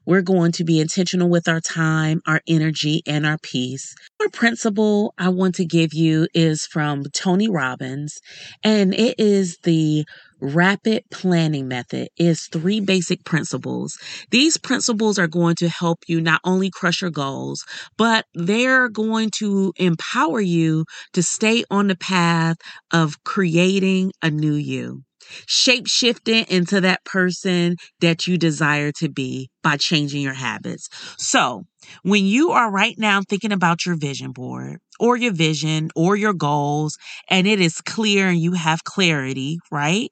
we're 0.06 0.22
going 0.22 0.52
to 0.52 0.64
be 0.64 0.80
intentional 0.80 1.28
with 1.28 1.48
our 1.48 1.60
time, 1.60 2.20
our 2.26 2.40
energy, 2.48 3.02
and 3.06 3.26
our 3.26 3.38
peace. 3.42 3.94
Our 4.20 4.28
principle 4.28 5.14
I 5.18 5.28
want 5.28 5.54
to 5.56 5.64
give 5.64 5.92
you 5.92 6.26
is 6.34 6.66
from 6.66 7.04
Tony 7.14 7.48
Robbins, 7.48 8.18
and 8.64 8.94
it 8.94 9.16
is 9.18 9.58
the 9.62 10.04
rapid 10.40 11.04
planning 11.10 11.68
method 11.68 12.08
is 12.16 12.48
three 12.50 12.80
basic 12.80 13.24
principles. 13.24 13.98
These 14.30 14.56
principles 14.56 15.18
are 15.18 15.26
going 15.26 15.56
to 15.56 15.68
help 15.68 15.98
you 16.06 16.20
not 16.20 16.40
only 16.44 16.70
crush 16.70 17.02
your 17.02 17.10
goals, 17.10 17.64
but 17.98 18.24
they're 18.34 18.88
going 18.88 19.30
to 19.36 19.72
empower 19.76 20.40
you 20.40 20.86
to 21.12 21.22
stay 21.22 21.64
on 21.70 21.88
the 21.88 21.96
path 21.96 22.56
of 22.92 23.22
creating 23.24 24.12
a 24.22 24.30
new 24.30 24.54
you 24.54 25.02
shape 25.46 25.86
shifting 25.86 26.44
into 26.48 26.80
that 26.80 27.04
person 27.04 27.76
that 28.00 28.26
you 28.26 28.38
desire 28.38 28.92
to 28.92 29.08
be 29.08 29.50
by 29.62 29.76
changing 29.76 30.22
your 30.22 30.34
habits. 30.34 30.88
So, 31.18 31.64
when 32.02 32.26
you 32.26 32.50
are 32.50 32.70
right 32.70 32.94
now 32.98 33.22
thinking 33.22 33.52
about 33.52 33.86
your 33.86 33.96
vision 33.96 34.32
board 34.32 34.78
or 34.98 35.16
your 35.16 35.32
vision 35.32 35.90
or 35.96 36.14
your 36.14 36.34
goals, 36.34 36.98
and 37.28 37.46
it 37.46 37.60
is 37.60 37.80
clear 37.80 38.28
and 38.28 38.38
you 38.38 38.52
have 38.52 38.84
clarity, 38.84 39.58
right? 39.70 40.10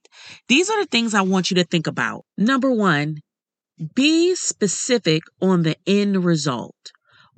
These 0.49 0.71
are 0.71 0.81
the 0.83 0.89
things 0.89 1.15
I 1.15 1.23
want 1.23 1.51
you 1.51 1.57
to 1.57 1.65
think 1.65 1.87
about. 1.87 2.25
Number 2.37 2.71
one, 2.71 3.19
be 3.95 4.35
specific 4.35 5.23
on 5.41 5.63
the 5.63 5.77
end 5.87 6.25
result 6.25 6.75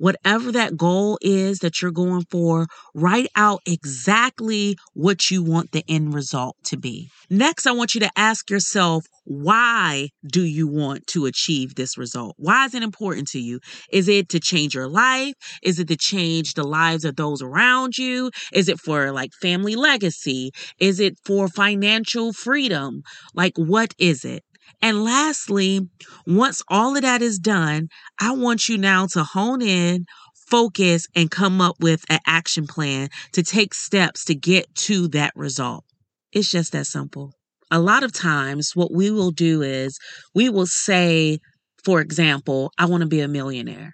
whatever 0.01 0.51
that 0.51 0.75
goal 0.75 1.19
is 1.21 1.59
that 1.59 1.79
you're 1.79 1.91
going 1.91 2.25
for, 2.31 2.65
write 2.95 3.27
out 3.35 3.61
exactly 3.67 4.75
what 4.93 5.29
you 5.29 5.43
want 5.43 5.71
the 5.71 5.83
end 5.87 6.11
result 6.11 6.57
to 6.63 6.75
be. 6.75 7.07
Next, 7.29 7.67
I 7.67 7.71
want 7.71 7.93
you 7.93 7.99
to 8.01 8.09
ask 8.15 8.49
yourself, 8.49 9.05
why 9.25 10.09
do 10.25 10.43
you 10.43 10.67
want 10.67 11.05
to 11.07 11.27
achieve 11.27 11.75
this 11.75 11.99
result? 11.99 12.35
Why 12.39 12.65
is 12.65 12.73
it 12.73 12.81
important 12.81 13.27
to 13.29 13.39
you? 13.39 13.59
Is 13.91 14.07
it 14.07 14.27
to 14.29 14.39
change 14.39 14.73
your 14.73 14.87
life? 14.87 15.35
Is 15.61 15.77
it 15.77 15.87
to 15.89 15.95
change 15.95 16.55
the 16.55 16.67
lives 16.67 17.05
of 17.05 17.15
those 17.15 17.43
around 17.43 17.99
you? 17.99 18.31
Is 18.51 18.69
it 18.69 18.79
for 18.79 19.11
like 19.11 19.29
family 19.39 19.75
legacy? 19.75 20.51
Is 20.79 20.99
it 20.99 21.19
for 21.23 21.47
financial 21.47 22.33
freedom? 22.33 23.03
Like, 23.35 23.53
what 23.55 23.93
is 23.99 24.25
it? 24.25 24.43
And 24.81 25.03
lastly, 25.03 25.89
once 26.25 26.61
all 26.67 26.95
of 26.95 27.01
that 27.01 27.21
is 27.21 27.39
done, 27.39 27.89
I 28.19 28.31
want 28.31 28.69
you 28.69 28.77
now 28.77 29.07
to 29.07 29.23
hone 29.23 29.61
in, 29.61 30.05
focus, 30.49 31.07
and 31.15 31.31
come 31.31 31.61
up 31.61 31.75
with 31.79 32.03
an 32.09 32.19
action 32.25 32.67
plan 32.67 33.09
to 33.33 33.43
take 33.43 33.73
steps 33.73 34.25
to 34.25 34.35
get 34.35 34.73
to 34.75 35.07
that 35.09 35.33
result. 35.35 35.85
It's 36.31 36.49
just 36.49 36.71
that 36.73 36.87
simple. 36.87 37.33
A 37.69 37.79
lot 37.79 38.03
of 38.03 38.11
times, 38.11 38.71
what 38.75 38.93
we 38.93 39.11
will 39.11 39.31
do 39.31 39.61
is 39.61 39.97
we 40.35 40.49
will 40.49 40.67
say, 40.67 41.39
for 41.83 42.01
example, 42.01 42.71
I 42.77 42.85
want 42.85 43.01
to 43.01 43.07
be 43.07 43.21
a 43.21 43.27
millionaire. 43.27 43.93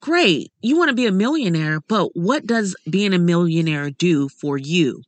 Great, 0.00 0.50
you 0.62 0.78
want 0.78 0.88
to 0.88 0.94
be 0.94 1.06
a 1.06 1.12
millionaire, 1.12 1.80
but 1.86 2.08
what 2.14 2.46
does 2.46 2.74
being 2.88 3.12
a 3.12 3.18
millionaire 3.18 3.90
do 3.90 4.30
for 4.30 4.56
you? 4.56 5.02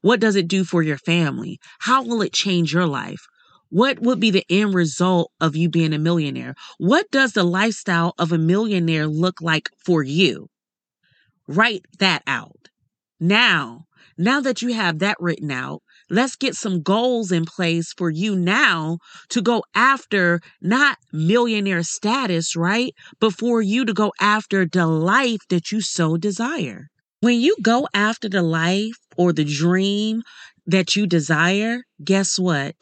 What 0.00 0.20
does 0.20 0.36
it 0.36 0.48
do 0.48 0.64
for 0.64 0.82
your 0.82 0.96
family? 0.96 1.58
How 1.80 2.02
will 2.02 2.22
it 2.22 2.32
change 2.32 2.72
your 2.72 2.86
life? 2.86 3.26
What 3.70 4.00
would 4.00 4.18
be 4.18 4.32
the 4.32 4.44
end 4.50 4.74
result 4.74 5.30
of 5.40 5.54
you 5.54 5.68
being 5.68 5.92
a 5.92 5.98
millionaire? 5.98 6.56
What 6.78 7.08
does 7.12 7.32
the 7.32 7.44
lifestyle 7.44 8.14
of 8.18 8.32
a 8.32 8.38
millionaire 8.38 9.06
look 9.06 9.40
like 9.40 9.70
for 9.84 10.02
you? 10.02 10.48
Write 11.46 11.86
that 12.00 12.22
out. 12.26 12.68
Now, 13.20 13.86
now 14.18 14.40
that 14.40 14.60
you 14.60 14.72
have 14.74 14.98
that 14.98 15.16
written 15.20 15.52
out, 15.52 15.82
let's 16.10 16.34
get 16.34 16.56
some 16.56 16.82
goals 16.82 17.30
in 17.30 17.44
place 17.44 17.92
for 17.92 18.10
you 18.10 18.34
now 18.34 18.98
to 19.28 19.40
go 19.40 19.62
after 19.74 20.40
not 20.60 20.98
millionaire 21.12 21.84
status, 21.84 22.56
right? 22.56 22.92
But 23.20 23.34
for 23.34 23.62
you 23.62 23.84
to 23.84 23.92
go 23.92 24.12
after 24.20 24.66
the 24.66 24.86
life 24.86 25.46
that 25.48 25.70
you 25.70 25.80
so 25.80 26.16
desire. 26.16 26.88
When 27.20 27.40
you 27.40 27.56
go 27.62 27.86
after 27.94 28.28
the 28.28 28.42
life 28.42 28.98
or 29.16 29.32
the 29.32 29.44
dream 29.44 30.22
that 30.66 30.96
you 30.96 31.06
desire, 31.06 31.82
guess 32.02 32.38
what? 32.38 32.74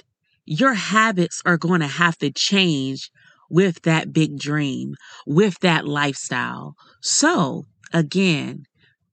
Your 0.48 0.74
habits 0.74 1.42
are 1.44 1.58
going 1.58 1.80
to 1.80 1.86
have 1.86 2.16
to 2.18 2.30
change 2.30 3.10
with 3.50 3.82
that 3.82 4.12
big 4.12 4.38
dream, 4.38 4.94
with 5.26 5.58
that 5.60 5.86
lifestyle. 5.86 6.74
So, 7.02 7.64
again, 7.92 8.64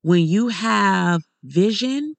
when 0.01 0.25
you 0.25 0.49
have 0.49 1.21
vision, 1.43 2.15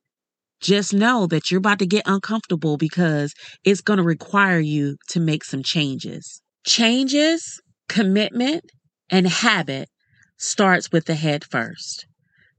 just 0.61 0.93
know 0.93 1.27
that 1.27 1.51
you're 1.51 1.59
about 1.59 1.79
to 1.79 1.87
get 1.87 2.07
uncomfortable 2.07 2.77
because 2.77 3.33
it's 3.65 3.81
going 3.81 3.99
to 3.99 4.03
require 4.03 4.59
you 4.59 4.97
to 5.09 5.21
make 5.21 5.45
some 5.45 5.63
changes. 5.63 6.43
Changes, 6.67 7.61
commitment, 7.89 8.65
and 9.11 9.27
habit 9.27 9.89
starts 10.37 10.93
with 10.93 11.07
the 11.07 11.15
head 11.15 11.45
first. 11.45 12.07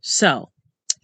So, 0.01 0.49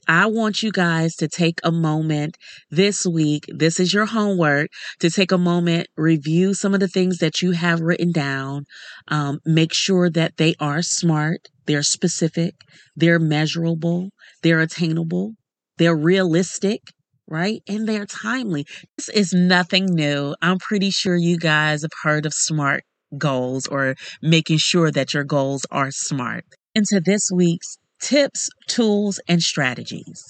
I 0.08 0.26
want 0.26 0.62
you 0.64 0.72
guys 0.72 1.16
to 1.16 1.28
take 1.28 1.60
a 1.64 1.72
moment 1.72 2.38
this 2.70 3.06
week. 3.06 3.46
This 3.48 3.80
is 3.80 3.94
your 3.94 4.06
homework 4.06 4.68
to 5.00 5.10
take 5.10 5.32
a 5.32 5.38
moment, 5.38 5.88
review 5.96 6.54
some 6.54 6.74
of 6.74 6.80
the 6.80 6.88
things 6.88 7.20
that 7.20 7.42
you 7.42 7.52
have 7.52 7.80
written 7.82 8.12
down. 8.12 8.66
Um, 9.08 9.40
make 9.46 9.74
sure 9.74 10.10
that 10.10 10.38
they 10.38 10.56
are 10.60 10.82
smart, 10.82 11.48
they're 11.66 11.84
specific, 11.84 12.56
they're 12.96 13.20
measurable, 13.20 14.10
they're 14.42 14.62
attainable, 14.62 15.34
they're 15.78 15.96
realistic, 15.96 16.82
right? 17.28 17.62
And 17.68 17.88
they're 17.88 18.06
timely. 18.06 18.66
This 18.98 19.10
is 19.10 19.34
nothing 19.34 19.86
new. 19.86 20.36
I'm 20.42 20.60
pretty 20.60 20.92
sure 20.92 21.16
you 21.16 21.38
guys 21.38 21.84
have 21.84 21.92
heard 22.04 22.26
of 22.26 22.34
SMART 22.34 22.84
goals 23.18 23.68
or 23.68 23.96
making 24.22 24.58
sure 24.58 24.92
that 24.92 25.14
your 25.14 25.24
goals 25.24 25.66
are 25.72 25.92
smart. 25.92 26.46
Into 26.76 27.00
this 27.04 27.30
week's 27.34 27.78
tips, 28.04 28.50
tools, 28.68 29.20
and 29.28 29.42
strategies. 29.42 30.22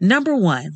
Number 0.00 0.34
one, 0.34 0.70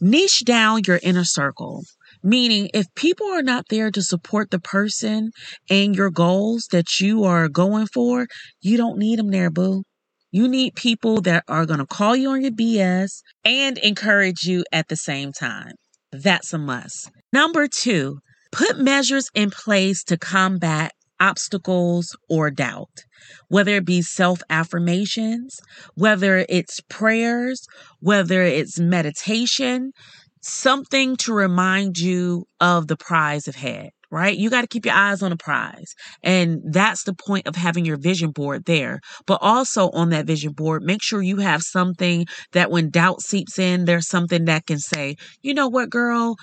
niche 0.00 0.44
down 0.44 0.82
your 0.86 1.00
inner 1.02 1.24
circle. 1.24 1.82
Meaning, 2.22 2.68
if 2.74 2.86
people 2.96 3.28
are 3.28 3.44
not 3.44 3.66
there 3.70 3.92
to 3.92 4.02
support 4.02 4.50
the 4.50 4.58
person 4.58 5.30
and 5.70 5.94
your 5.94 6.10
goals 6.10 6.66
that 6.72 7.00
you 7.00 7.22
are 7.22 7.48
going 7.48 7.86
for, 7.86 8.26
you 8.60 8.76
don't 8.76 8.98
need 8.98 9.20
them 9.20 9.30
there, 9.30 9.50
boo. 9.50 9.84
You 10.32 10.48
need 10.48 10.74
people 10.74 11.20
that 11.22 11.44
are 11.48 11.64
going 11.64 11.78
to 11.78 11.86
call 11.86 12.16
you 12.16 12.30
on 12.30 12.42
your 12.42 12.50
BS 12.50 13.22
and 13.44 13.78
encourage 13.78 14.42
you 14.42 14.64
at 14.72 14.88
the 14.88 14.96
same 14.96 15.32
time. 15.32 15.72
That's 16.10 16.52
a 16.52 16.58
must. 16.58 17.10
Number 17.32 17.68
two, 17.68 18.18
put 18.50 18.78
measures 18.78 19.28
in 19.32 19.50
place 19.50 20.02
to 20.04 20.18
combat 20.18 20.92
obstacles 21.20 22.16
or 22.28 22.50
doubt, 22.50 23.04
whether 23.48 23.76
it 23.76 23.84
be 23.84 24.02
self 24.02 24.40
affirmations, 24.50 25.60
whether 25.94 26.44
it's 26.48 26.80
prayers, 26.88 27.66
whether 28.00 28.42
it's 28.42 28.78
meditation, 28.78 29.92
something 30.40 31.16
to 31.16 31.32
remind 31.32 31.98
you 31.98 32.46
of 32.60 32.86
the 32.86 32.96
prize 32.96 33.48
ahead. 33.48 33.90
Right? 34.10 34.38
You 34.38 34.48
got 34.48 34.62
to 34.62 34.66
keep 34.66 34.86
your 34.86 34.94
eyes 34.94 35.22
on 35.22 35.28
the 35.28 35.36
prize. 35.36 35.92
And 36.22 36.62
that's 36.72 37.02
the 37.02 37.12
point 37.12 37.46
of 37.46 37.56
having 37.56 37.84
your 37.84 37.98
vision 37.98 38.30
board 38.30 38.64
there. 38.64 39.00
But 39.26 39.38
also 39.42 39.90
on 39.90 40.08
that 40.10 40.26
vision 40.26 40.52
board, 40.52 40.82
make 40.82 41.02
sure 41.02 41.20
you 41.20 41.36
have 41.36 41.60
something 41.60 42.24
that 42.52 42.70
when 42.70 42.88
doubt 42.88 43.20
seeps 43.20 43.58
in, 43.58 43.84
there's 43.84 44.08
something 44.08 44.46
that 44.46 44.64
can 44.64 44.78
say, 44.78 45.16
you 45.42 45.52
know 45.52 45.68
what, 45.68 45.90
girl, 45.90 46.36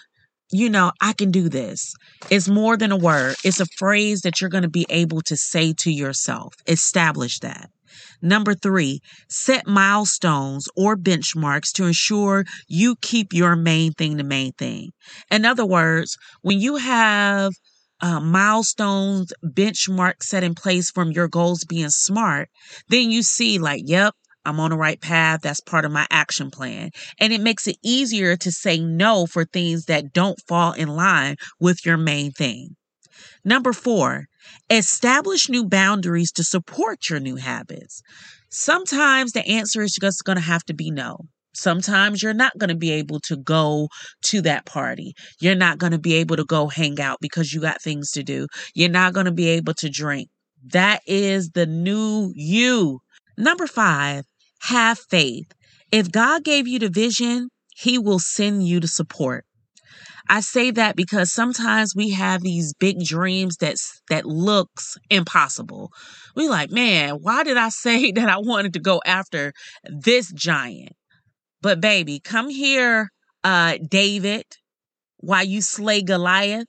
you 0.51 0.69
know, 0.69 0.91
I 1.01 1.13
can 1.13 1.31
do 1.31 1.49
this. 1.49 1.93
It's 2.29 2.47
more 2.47 2.77
than 2.77 2.91
a 2.91 2.97
word, 2.97 3.36
it's 3.43 3.60
a 3.60 3.65
phrase 3.77 4.21
that 4.21 4.39
you're 4.39 4.49
going 4.49 4.63
to 4.63 4.69
be 4.69 4.86
able 4.89 5.21
to 5.21 5.36
say 5.36 5.73
to 5.79 5.91
yourself. 5.91 6.53
Establish 6.67 7.39
that. 7.39 7.69
Number 8.21 8.53
three, 8.53 8.99
set 9.29 9.67
milestones 9.67 10.67
or 10.75 10.97
benchmarks 10.97 11.71
to 11.73 11.86
ensure 11.86 12.45
you 12.67 12.95
keep 13.01 13.34
your 13.34 13.55
main 13.55 13.93
thing 13.93 14.17
the 14.17 14.23
main 14.23 14.51
thing. 14.53 14.91
In 15.31 15.45
other 15.45 15.65
words, 15.65 16.17
when 16.41 16.60
you 16.60 16.77
have 16.77 17.53
uh, 18.01 18.19
milestones, 18.19 19.31
benchmarks 19.43 20.23
set 20.23 20.43
in 20.43 20.55
place 20.55 20.91
from 20.91 21.12
your 21.12 21.27
goals 21.27 21.63
being 21.63 21.89
smart, 21.89 22.49
then 22.89 23.12
you 23.12 23.23
see, 23.23 23.58
like, 23.58 23.84
yep, 23.86 24.13
I'm 24.45 24.60
on 24.60 24.71
the 24.71 24.77
right 24.77 24.99
path. 24.99 25.41
That's 25.41 25.60
part 25.60 25.86
of 25.86 25.91
my 25.91 26.08
action 26.10 26.51
plan. 26.51 26.91
And 27.19 27.34
it 27.34 27.41
makes 27.41 27.67
it 27.67 27.77
easier 27.84 28.36
to 28.38 28.51
say 28.51 28.79
no 28.79 29.25
for 29.25 29.45
things 29.45 29.86
that 29.86 30.13
don't 30.13 30.39
fall 30.47 30.73
in 30.73 30.89
line 30.89 31.36
with 31.60 31.86
your 31.86 31.97
main 31.97 32.31
thing. 32.31 32.75
Number 33.43 33.73
four, 33.73 34.25
establish 34.69 35.49
new 35.49 35.65
boundaries 35.67 36.31
to 36.34 36.43
support 36.43 37.10
your 37.10 37.19
new 37.19 37.36
habits. 37.36 38.01
Sometimes 38.49 39.31
the 39.31 39.45
answer 39.47 39.81
is 39.81 39.97
just 39.99 40.23
going 40.23 40.38
to 40.38 40.43
have 40.43 40.63
to 40.65 40.73
be 40.73 40.91
no. 40.91 41.19
Sometimes 41.53 42.21
you're 42.21 42.34
not 42.34 42.58
going 42.58 42.69
to 42.69 42.75
be 42.75 42.91
able 42.91 43.19
to 43.21 43.38
go 43.38 43.88
to 44.23 44.41
that 44.41 44.65
party. 44.65 45.13
You're 45.39 45.55
not 45.55 45.77
going 45.77 45.93
to 45.93 45.99
be 45.99 46.15
able 46.15 46.36
to 46.36 46.43
go 46.43 46.67
hang 46.67 46.99
out 46.99 47.19
because 47.21 47.53
you 47.53 47.62
got 47.62 47.81
things 47.81 48.12
to 48.12 48.23
do. 48.23 48.47
You're 48.73 48.89
not 48.89 49.13
going 49.13 49.25
to 49.25 49.31
be 49.31 49.47
able 49.49 49.73
to 49.75 49.89
drink. 49.89 50.29
That 50.71 51.01
is 51.05 51.51
the 51.51 51.65
new 51.65 52.31
you. 52.36 52.99
Number 53.38 53.67
five, 53.67 54.25
have 54.62 55.00
faith. 55.00 55.54
If 55.91 56.12
God 56.12 56.44
gave 56.44 56.68
you 56.68 56.80
the 56.80 56.89
vision, 56.89 57.50
He 57.76 57.98
will 57.98 58.20
send 58.20 58.68
you 58.68 58.80
the 58.80 58.88
support. 58.88 59.46
I 60.28 60.39
say 60.39 60.72
that 60.72 60.96
because 60.96 61.32
sometimes 61.32 61.96
we 61.96 62.12
have 62.12 62.41
these 62.41 62.74
big 62.74 63.04
dreams 63.04 63.58
that 63.58 63.76
that 64.10 64.26
looks 64.26 64.98
impossible. 65.10 65.91
We 66.36 66.50
like, 66.50 66.72
man, 66.72 67.15
why 67.22 67.44
did 67.44 67.58
I 67.58 67.70
say 67.86 68.12
that 68.12 68.30
I 68.30 68.38
wanted 68.38 68.74
to 68.74 68.80
go 68.80 69.02
after 69.06 69.54
this 69.84 70.32
giant? 70.32 70.94
But 71.62 71.82
baby, 71.82 72.20
come 72.20 72.50
here, 72.50 73.10
uh, 73.44 73.78
David, 73.88 74.46
while 75.18 75.44
you 75.44 75.62
slay 75.62 76.02
Goliath. 76.02 76.68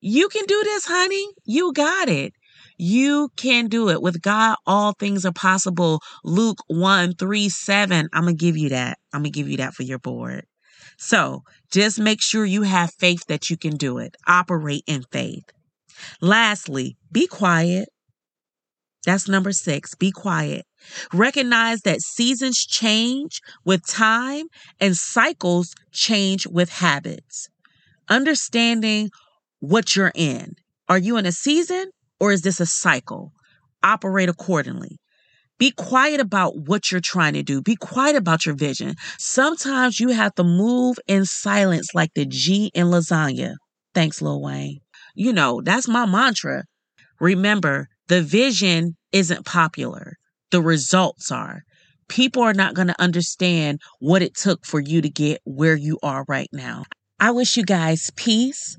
You 0.00 0.28
can 0.28 0.44
do 0.46 0.60
this, 0.64 0.84
honey. 0.86 1.26
You 1.44 1.72
got 1.72 2.08
it. 2.08 2.32
You 2.76 3.30
can 3.36 3.68
do 3.68 3.88
it. 3.88 4.02
With 4.02 4.22
God, 4.22 4.56
all 4.66 4.92
things 4.92 5.24
are 5.24 5.32
possible. 5.32 6.00
Luke 6.24 6.58
1 6.68 7.14
3 7.14 7.48
7. 7.48 8.08
I'm 8.12 8.22
going 8.22 8.36
to 8.36 8.40
give 8.40 8.56
you 8.56 8.70
that. 8.70 8.98
I'm 9.12 9.22
going 9.22 9.32
to 9.32 9.38
give 9.38 9.48
you 9.48 9.58
that 9.58 9.74
for 9.74 9.82
your 9.82 9.98
board. 9.98 10.44
So 10.98 11.42
just 11.70 11.98
make 11.98 12.22
sure 12.22 12.44
you 12.44 12.62
have 12.62 12.92
faith 12.94 13.26
that 13.28 13.50
you 13.50 13.56
can 13.56 13.76
do 13.76 13.98
it. 13.98 14.16
Operate 14.26 14.84
in 14.86 15.04
faith. 15.10 15.44
Lastly, 16.20 16.96
be 17.12 17.26
quiet. 17.26 17.88
That's 19.04 19.28
number 19.28 19.52
six. 19.52 19.94
Be 19.94 20.10
quiet. 20.10 20.66
Recognize 21.12 21.82
that 21.82 22.00
seasons 22.00 22.58
change 22.58 23.40
with 23.64 23.86
time 23.86 24.46
and 24.80 24.96
cycles 24.96 25.74
change 25.92 26.46
with 26.46 26.70
habits. 26.70 27.48
Understanding 28.08 29.10
what 29.60 29.94
you're 29.94 30.12
in. 30.14 30.54
Are 30.88 30.98
you 30.98 31.16
in 31.16 31.26
a 31.26 31.32
season 31.32 31.90
or 32.20 32.32
is 32.32 32.42
this 32.42 32.60
a 32.60 32.66
cycle? 32.66 33.32
Operate 33.82 34.28
accordingly. 34.28 34.98
Be 35.58 35.70
quiet 35.70 36.20
about 36.20 36.52
what 36.56 36.92
you're 36.92 37.00
trying 37.00 37.32
to 37.34 37.42
do. 37.42 37.62
Be 37.62 37.76
quiet 37.76 38.14
about 38.14 38.44
your 38.44 38.54
vision. 38.54 38.94
Sometimes 39.18 40.00
you 40.00 40.10
have 40.10 40.34
to 40.34 40.44
move 40.44 40.96
in 41.06 41.24
silence 41.24 41.94
like 41.94 42.10
the 42.14 42.26
G 42.26 42.70
in 42.74 42.88
lasagna. 42.88 43.54
Thanks, 43.94 44.20
Lil 44.20 44.42
Wayne. 44.42 44.80
You 45.14 45.32
know, 45.32 45.62
that's 45.64 45.88
my 45.88 46.04
mantra. 46.04 46.64
Remember, 47.20 47.88
the 48.08 48.22
vision 48.22 48.96
isn't 49.12 49.46
popular 49.46 50.16
the 50.50 50.62
results 50.62 51.30
are. 51.30 51.62
People 52.08 52.42
are 52.42 52.54
not 52.54 52.74
going 52.74 52.88
to 52.88 53.00
understand 53.00 53.80
what 53.98 54.22
it 54.22 54.34
took 54.34 54.64
for 54.64 54.80
you 54.80 55.00
to 55.00 55.10
get 55.10 55.40
where 55.44 55.76
you 55.76 55.98
are 56.02 56.24
right 56.28 56.48
now. 56.52 56.84
I 57.18 57.30
wish 57.32 57.56
you 57.56 57.64
guys 57.64 58.10
peace, 58.16 58.78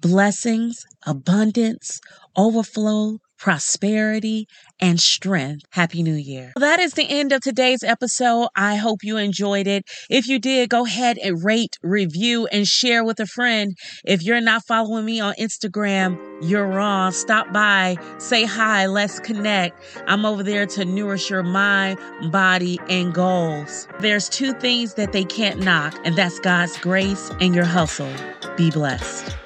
blessings, 0.00 0.84
abundance, 1.06 2.00
overflow, 2.36 3.18
prosperity, 3.38 4.46
and 4.80 5.00
strength. 5.00 5.64
Happy 5.70 6.02
New 6.02 6.14
Year. 6.14 6.52
That 6.56 6.80
is 6.80 6.94
the 6.94 7.08
end 7.08 7.32
of 7.32 7.40
today's 7.40 7.82
episode. 7.82 8.48
I 8.56 8.76
hope 8.76 8.98
you 9.02 9.16
enjoyed 9.16 9.66
it. 9.66 9.84
If 10.10 10.26
you 10.26 10.38
did, 10.38 10.68
go 10.70 10.84
ahead 10.84 11.18
and 11.18 11.42
rate, 11.44 11.76
review, 11.82 12.46
and 12.48 12.66
share 12.66 13.04
with 13.04 13.20
a 13.20 13.26
friend. 13.26 13.76
If 14.04 14.22
you're 14.22 14.40
not 14.40 14.62
following 14.66 15.04
me 15.04 15.20
on 15.20 15.34
Instagram, 15.40 16.18
you're 16.42 16.66
wrong. 16.66 17.12
Stop 17.12 17.52
by, 17.52 17.96
say 18.18 18.44
hi, 18.44 18.86
let's 18.86 19.20
connect. 19.20 19.80
I'm 20.06 20.26
over 20.26 20.42
there 20.42 20.66
to 20.66 20.84
nourish 20.84 21.30
your 21.30 21.42
mind, 21.42 21.98
body, 22.30 22.78
and 22.88 23.14
goals. 23.14 23.88
There's 24.00 24.28
two 24.28 24.52
things 24.54 24.94
that 24.94 25.12
they 25.12 25.24
can't 25.24 25.60
knock, 25.60 25.94
and 26.04 26.16
that's 26.16 26.38
God's 26.40 26.76
grace 26.78 27.30
and 27.40 27.54
your 27.54 27.64
hustle. 27.64 28.12
Be 28.56 28.70
blessed. 28.70 29.36